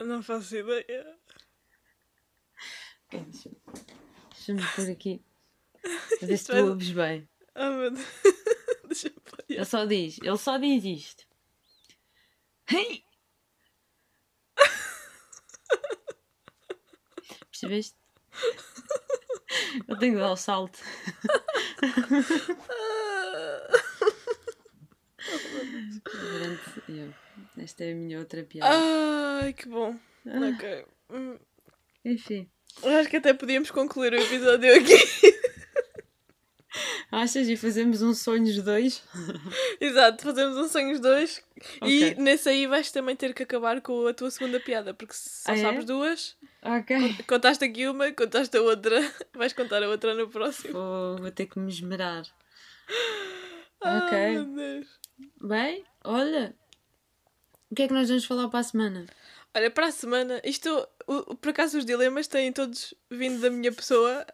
Não 0.00 0.22
faço 0.22 0.56
ideia. 0.56 1.18
Ok, 3.06 3.20
deixa- 3.24 3.50
Deixa-me 4.30 4.62
pôr 4.76 4.90
aqui. 4.90 5.22
A 6.22 6.26
ver 6.26 6.36
se 6.36 6.46
tu 6.46 6.56
ouves 6.56 6.90
bem. 6.90 7.28
Ah, 7.54 7.70
meu 7.70 7.90
Deus. 7.90 8.06
Deixa. 8.86 9.12
Ele 9.48 9.64
só 9.64 9.84
diz, 9.84 10.18
ele 10.22 10.36
só 10.38 10.56
diz 10.58 10.84
isto. 10.84 11.26
Hey! 12.70 13.04
Percebeste? 17.58 17.96
Eu 19.88 19.98
tenho 19.98 20.14
que 20.14 20.20
dar 20.20 20.30
o 20.30 20.36
salto. 20.36 20.78
Durante-. 26.04 27.14
Esta 27.58 27.84
é 27.84 27.92
a 27.92 27.96
minha 27.96 28.18
outra 28.20 28.44
piada. 28.44 28.70
Ai, 29.42 29.52
que 29.52 29.68
bom. 29.68 29.98
Ok. 30.24 30.86
Hum, 31.10 31.38
Enfim. 32.04 32.48
eu 32.82 32.98
Acho 32.98 33.08
que 33.08 33.16
até 33.16 33.34
podíamos 33.34 33.70
concluir 33.70 34.12
o 34.12 34.20
episódio 34.20 34.74
aqui. 34.76 34.94
Achas 37.10 37.48
e 37.48 37.56
fazemos 37.56 38.02
um 38.02 38.12
sonhos 38.12 38.62
dois? 38.62 39.02
Exato, 39.80 40.22
fazemos 40.24 40.56
um 40.56 40.68
Sonhos 40.68 41.00
2 41.00 41.42
e 41.82 42.12
Ok. 42.12 42.14
nesse 42.18 42.48
aí 42.48 42.66
vais 42.66 42.90
também 42.92 43.16
ter 43.16 43.32
que 43.32 43.42
acabar 43.44 43.80
com 43.80 44.06
a 44.06 44.12
tua 44.12 44.30
segunda 44.30 44.60
piada, 44.60 44.92
porque 44.92 45.14
se 45.14 45.42
só 45.44 45.52
Ah, 45.52 45.54
é? 45.56 45.62
sabes 45.62 45.84
duas, 45.86 46.36
Ok. 46.62 46.96
contaste 47.26 47.64
aqui 47.64 47.88
uma, 47.88 48.12
contaste 48.12 48.56
a 48.56 48.60
outra, 48.62 48.96
vais 49.34 49.52
contar 49.54 49.82
a 49.82 49.88
outra 49.88 50.14
no 50.14 50.28
próximo. 50.28 50.72
Vou, 50.74 51.16
vou 51.18 51.30
ter 51.30 51.46
que 51.46 51.58
me 51.58 51.70
esmerar. 51.70 52.24
Ai, 53.82 53.98
Ok. 54.02 54.18
meu 54.34 54.44
Deus. 54.54 54.86
Bem, 55.40 55.84
olha. 56.04 56.54
O 57.70 57.74
que 57.74 57.82
é 57.84 57.88
que 57.88 57.94
nós 57.94 58.08
vamos 58.08 58.24
falar 58.26 58.48
para 58.48 58.60
a 58.60 58.64
semana? 58.64 59.06
Olha, 59.54 59.70
para 59.70 59.86
a 59.86 59.92
semana, 59.92 60.40
isto, 60.44 60.86
por 61.40 61.48
acaso 61.50 61.78
os 61.78 61.84
dilemas 61.86 62.26
têm 62.28 62.52
todos 62.52 62.94
vindo 63.10 63.40
da 63.40 63.50
minha 63.50 63.72
pessoa. 63.72 64.26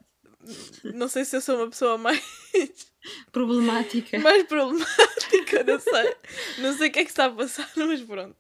Não 0.95 1.09
sei 1.09 1.25
se 1.25 1.37
eu 1.37 1.41
sou 1.41 1.57
uma 1.57 1.69
pessoa 1.71 1.97
mais, 1.99 2.23
Problemática. 3.33 4.19
mais 4.19 4.43
problemática, 4.45 5.65
não 5.65 5.79
sei. 5.81 6.15
Não 6.59 6.77
sei 6.77 6.89
o 6.89 6.93
que 6.93 6.99
é 7.01 7.05
que 7.05 7.11
está 7.11 7.27
a 7.27 7.31
passar, 7.31 7.71
mas 7.77 8.01
pronto. 8.03 8.37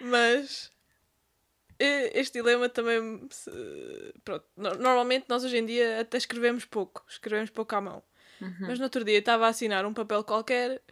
Mas 0.00 0.70
este 1.78 2.38
dilema 2.38 2.68
também. 2.68 3.28
Pronto, 4.24 4.44
no- 4.56 4.74
normalmente 4.76 5.26
nós 5.28 5.42
hoje 5.44 5.56
em 5.58 5.66
dia 5.66 6.00
até 6.00 6.16
escrevemos 6.16 6.64
pouco, 6.64 7.04
escrevemos 7.08 7.50
pouco 7.50 7.74
à 7.74 7.80
mão. 7.80 8.02
Mas 8.60 8.78
no 8.78 8.84
outro 8.84 9.04
dia 9.04 9.18
estava 9.18 9.46
a 9.46 9.50
assinar 9.50 9.86
um 9.86 9.94
papel 9.94 10.24
qualquer 10.24 10.82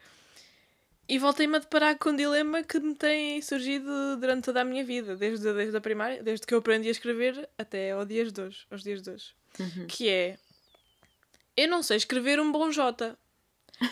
e 1.08 1.18
voltei-me 1.18 1.56
a 1.56 1.58
deparar 1.58 1.98
com 1.98 2.10
um 2.10 2.16
dilema 2.16 2.62
que 2.62 2.78
me 2.78 2.94
tem 2.94 3.42
surgido 3.42 4.16
durante 4.18 4.44
toda 4.44 4.60
a 4.60 4.64
minha 4.64 4.84
vida, 4.84 5.16
desde, 5.16 5.52
desde 5.52 5.76
a 5.76 5.80
primária, 5.80 6.22
desde 6.22 6.46
que 6.46 6.54
eu 6.54 6.58
aprendi 6.58 6.86
a 6.86 6.92
escrever 6.92 7.48
até 7.58 7.90
ao 7.90 8.04
dias 8.04 8.32
de 8.32 8.40
hoje, 8.40 8.66
aos 8.70 8.84
dias 8.84 9.02
de 9.02 9.10
hoje. 9.10 9.34
Que 9.88 10.08
é 10.08 10.38
eu 11.56 11.68
não 11.68 11.82
sei 11.82 11.96
escrever 11.98 12.40
um 12.40 12.50
bom 12.50 12.70
J. 12.70 13.16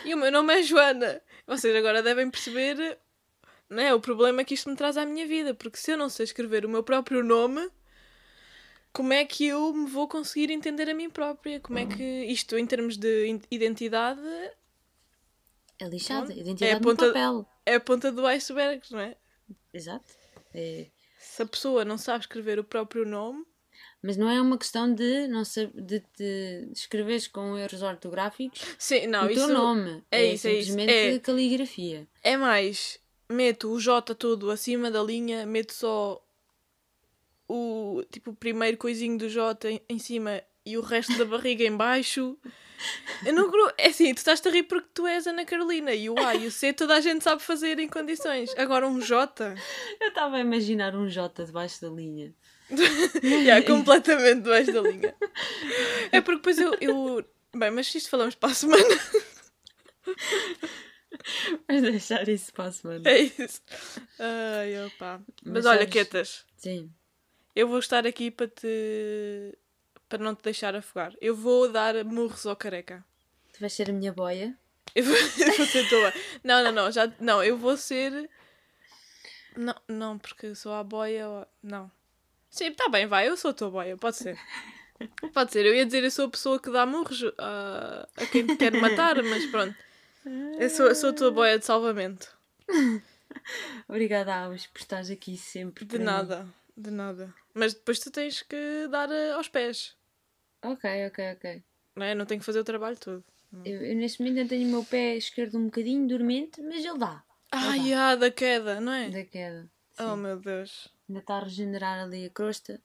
E 0.05 0.13
o 0.13 0.17
meu 0.17 0.31
nome 0.31 0.53
é 0.59 0.63
Joana. 0.63 1.21
Vocês 1.45 1.75
agora 1.75 2.01
devem 2.01 2.29
perceber 2.29 2.97
né, 3.69 3.93
o 3.93 3.99
problema 3.99 4.43
que 4.43 4.53
isto 4.55 4.69
me 4.69 4.75
traz 4.75 4.97
à 4.97 5.05
minha 5.05 5.27
vida, 5.27 5.53
porque 5.53 5.77
se 5.77 5.91
eu 5.91 5.97
não 5.97 6.09
sei 6.09 6.23
escrever 6.23 6.65
o 6.65 6.69
meu 6.69 6.83
próprio 6.83 7.23
nome, 7.23 7.69
como 8.91 9.13
é 9.13 9.23
que 9.25 9.45
eu 9.45 9.71
me 9.73 9.87
vou 9.87 10.07
conseguir 10.07 10.51
entender 10.51 10.89
a 10.89 10.93
mim 10.95 11.09
própria? 11.09 11.59
Como 11.59 11.77
é 11.77 11.85
que 11.85 12.03
isto, 12.25 12.57
em 12.57 12.65
termos 12.65 12.97
de 12.97 13.39
identidade, 13.51 14.21
É 15.79 15.85
lixada. 15.87 16.25
Pronto. 16.27 16.39
Identidade 16.39 16.71
É 16.71 16.75
a 16.75 16.79
no 16.79 16.81
ponta- 16.83 17.07
papel. 17.07 17.49
é 17.65 17.75
a 17.75 17.79
ponta 17.79 18.11
do 18.11 18.25
iceberg, 18.25 18.81
não 18.91 18.99
é? 18.99 19.15
Exato. 19.73 20.05
É. 20.53 20.87
Se 21.19 21.41
a 21.43 21.45
pessoa 21.45 21.85
não 21.85 21.97
sabe 21.97 22.23
escrever 22.23 22.57
o 22.59 22.63
próprio 22.63 23.05
nome, 23.05 23.45
Mas 24.01 24.15
não 24.15 24.29
é 24.29 24.41
uma 24.41 24.57
questão 24.57 24.93
de, 24.93 25.27
não 25.27 25.43
sab- 25.43 25.73
de, 25.75 26.01
de 26.17 26.69
escreveres 26.73 27.27
com 27.27 27.57
erros 27.57 27.81
ortográficos 27.81 28.61
sim, 28.77 29.07
não, 29.07 29.27
o 29.27 29.29
isso 29.29 29.45
teu 29.45 29.53
nome. 29.53 30.01
é 30.09 30.25
isso, 30.25 30.47
é 30.47 30.53
isso. 30.53 30.69
simplesmente 30.69 31.15
É. 31.15 31.19
caligrafia. 31.19 32.07
é 32.23 32.37
mais 32.37 32.97
meto 33.29 33.69
o 33.71 33.79
J 33.79 34.15
todo 34.15 34.49
acima 34.51 34.89
da 34.89 35.03
linha, 35.03 35.45
meto 35.45 35.73
só 35.73 36.23
o, 37.47 38.03
tipo, 38.11 38.31
o 38.31 38.35
primeiro 38.35 38.77
coisinho 38.77 39.17
do 39.17 39.27
J 39.29 39.69
em, 39.69 39.81
em 39.89 39.99
cima 39.99 40.41
e 40.65 40.77
o 40.77 40.81
resto 40.81 41.17
da 41.17 41.25
barriga 41.25 41.63
em 41.63 41.75
baixo. 41.75 42.37
Eu 43.25 43.33
não 43.33 43.51
É 43.77 43.87
assim, 43.87 44.13
tu 44.13 44.19
estás 44.19 44.45
a 44.45 44.49
rir 44.49 44.63
porque 44.63 44.87
tu 44.93 45.05
és 45.05 45.27
Ana 45.27 45.43
Carolina 45.43 45.93
e 45.93 46.09
o 46.09 46.17
A 46.17 46.35
e 46.35 46.47
o 46.47 46.51
C 46.51 46.71
toda 46.71 46.95
a 46.95 47.01
gente 47.01 47.23
sabe 47.23 47.41
fazer 47.41 47.77
em 47.79 47.89
condições. 47.89 48.53
Agora 48.57 48.87
um 48.87 49.01
J. 49.01 49.55
Eu 49.99 50.07
estava 50.07 50.37
a 50.37 50.39
imaginar 50.39 50.95
um 50.95 51.07
J 51.09 51.43
debaixo 51.45 51.81
da 51.81 51.89
linha. 51.89 52.33
Já, 53.45 53.61
completamente 53.63 54.41
debaixo 54.43 54.71
da 54.71 54.81
linha. 54.81 55.15
É 56.11 56.21
porque 56.21 56.37
depois 56.37 56.59
eu, 56.59 56.75
eu. 56.81 57.25
Bem, 57.55 57.69
mas 57.71 57.93
isto 57.93 58.09
falamos 58.09 58.33
para 58.35 58.51
a 58.51 58.55
semana. 58.55 58.83
Vais 61.67 61.81
deixar 61.81 62.27
isso 62.27 62.53
para 62.53 62.65
a 62.65 62.71
semana. 62.71 63.09
É 63.09 63.19
isso. 63.19 63.61
Ai, 64.19 64.85
opa. 64.85 65.21
Mas, 65.43 65.53
Mas 65.53 65.65
olha, 65.65 65.79
sabes- 65.79 65.93
Quetas, 65.93 66.45
Sim. 66.57 66.91
eu 67.55 67.67
vou 67.67 67.79
estar 67.79 68.05
aqui 68.07 68.31
para 68.31 68.47
te. 68.47 69.57
para 70.07 70.23
não 70.23 70.35
te 70.35 70.43
deixar 70.43 70.75
afogar. 70.75 71.13
Eu 71.21 71.35
vou 71.35 71.71
dar 71.71 72.03
murros 72.05 72.45
ao 72.45 72.55
careca. 72.55 73.03
Tu 73.53 73.59
vais 73.59 73.73
ser 73.73 73.89
a 73.89 73.93
minha 73.93 74.13
boia? 74.13 74.55
Eu 74.95 75.03
vou, 75.03 75.15
eu 75.15 75.57
vou 75.57 75.65
ser 75.65 75.87
tua. 75.89 76.13
Não, 76.43 76.63
não, 76.63 76.71
não. 76.71 76.91
Já, 76.91 77.11
não, 77.19 77.43
eu 77.43 77.57
vou 77.57 77.75
ser. 77.77 78.29
Não, 79.55 79.75
não, 79.87 80.17
porque 80.17 80.55
sou 80.55 80.73
a 80.73 80.83
boia. 80.83 81.47
Não. 81.61 81.91
Sim, 82.49 82.73
tá 82.73 82.89
bem, 82.89 83.05
vai. 83.05 83.27
Eu 83.27 83.37
sou 83.37 83.51
a 83.51 83.53
tua 83.53 83.69
boia. 83.69 83.97
Pode 83.97 84.17
ser. 84.17 84.37
Pode 85.33 85.51
ser. 85.51 85.65
Eu 85.65 85.73
ia 85.73 85.85
dizer 85.85 86.03
eu 86.03 86.11
sou 86.11 86.25
a 86.25 86.29
pessoa 86.29 86.59
que 86.59 86.71
dá 86.71 86.85
murros 86.85 87.23
a, 87.37 88.07
a 88.17 88.25
quem 88.25 88.47
te 88.47 88.55
quer 88.57 88.73
matar, 88.73 89.21
mas 89.23 89.45
pronto. 89.45 89.75
Eu 90.59 90.69
sou, 90.69 90.93
sou 90.93 91.09
a 91.11 91.13
tua 91.13 91.31
boia 91.31 91.57
de 91.57 91.65
salvamento. 91.65 92.37
Obrigada, 93.87 94.35
Alves, 94.35 94.67
por 94.67 94.79
estares 94.79 95.09
aqui 95.09 95.37
sempre. 95.37 95.85
De 95.85 95.91
para 95.91 95.99
mim. 95.99 96.05
nada. 96.05 96.47
De 96.75 96.91
nada. 96.91 97.33
Mas 97.53 97.73
depois 97.73 97.99
tu 97.99 98.11
tens 98.11 98.41
que 98.41 98.87
dar 98.89 99.09
eh, 99.11 99.31
aos 99.31 99.47
pés. 99.47 99.95
Ok, 100.63 101.07
ok, 101.07 101.33
ok. 101.33 101.63
Não 101.95 102.05
é? 102.05 102.15
Não 102.15 102.25
tenho 102.25 102.39
que 102.39 102.45
fazer 102.45 102.59
o 102.59 102.63
trabalho 102.63 102.97
todo. 102.97 103.23
Eu, 103.65 103.83
eu 103.83 103.95
neste 103.95 104.19
momento 104.19 104.37
ainda 104.37 104.49
tenho 104.49 104.67
o 104.67 104.71
meu 104.71 104.83
pé 104.83 105.15
esquerdo 105.15 105.57
um 105.57 105.65
bocadinho 105.65 106.07
dormente, 106.07 106.61
mas 106.61 106.85
ele 106.85 106.97
dá. 106.97 107.23
Ai, 107.51 107.93
ah, 107.93 108.15
da 108.15 108.29
queda, 108.29 108.79
não 108.79 108.93
é? 108.93 109.09
Da 109.09 109.23
queda. 109.25 109.69
Oh, 109.99 110.15
Sim. 110.15 110.21
meu 110.21 110.39
Deus. 110.39 110.87
Ainda 111.09 111.21
está 111.21 111.37
a 111.37 111.43
regenerar 111.43 112.03
ali 112.03 112.27
a 112.27 112.29
crosta, 112.29 112.79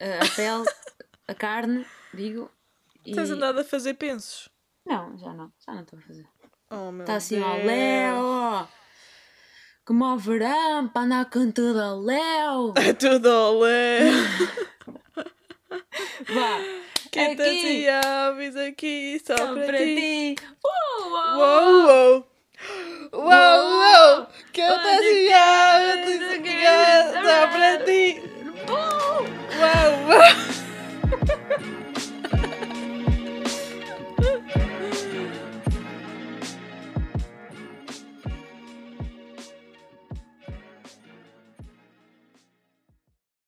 a, 0.00 0.34
pele, 0.34 0.64
a 1.28 1.34
carne, 1.34 1.86
digo. 2.12 2.50
E... 3.06 3.14
Tens 3.14 3.30
andado 3.30 3.60
a 3.60 3.64
fazer 3.64 3.94
pensos. 3.94 4.48
Não, 4.84 5.16
já 5.16 5.32
não. 5.32 5.52
Já 5.64 5.72
não 5.72 5.82
estou 5.82 6.00
a 6.00 6.02
fazer. 6.02 6.26
Oh, 6.68 6.90
meu 6.90 7.02
Está 7.02 7.14
assim 7.14 7.40
ao 7.40 7.58
léu. 7.58 8.68
Como 9.84 10.04
ao 10.04 10.18
verão, 10.18 10.88
para 10.88 11.02
andar 11.02 11.30
com 11.30 11.50
tudo 11.52 11.80
ao 11.80 12.00
léu. 12.00 12.74
É 12.76 12.92
tudo 12.92 13.28
olé. 13.28 14.00
Vá. 16.28 16.58
Que 17.10 17.36
te 17.36 17.42
aqui, 17.42 17.88
aves 17.88 18.56
aqui 18.56 19.22
só, 19.24 19.36
só 19.36 19.54
para, 19.54 19.64
para 19.66 19.78
ti. 19.78 20.34
ti. 20.36 20.46
Uou, 20.64 21.10
uou, 21.10 21.38
Uou, 21.38 21.86
uou. 21.86 22.14
Uou, 22.14 22.27
wow, 23.12 23.26
wow. 23.26 24.26
¿Qué 24.52 24.64
otra 24.64 24.98
ciudad? 24.98 26.04
Dice 26.06 26.42
que 26.42 26.62
ya 26.62 27.44
aprendí. 27.44 28.20
Wow, 28.66 29.26
wow. 30.08 30.57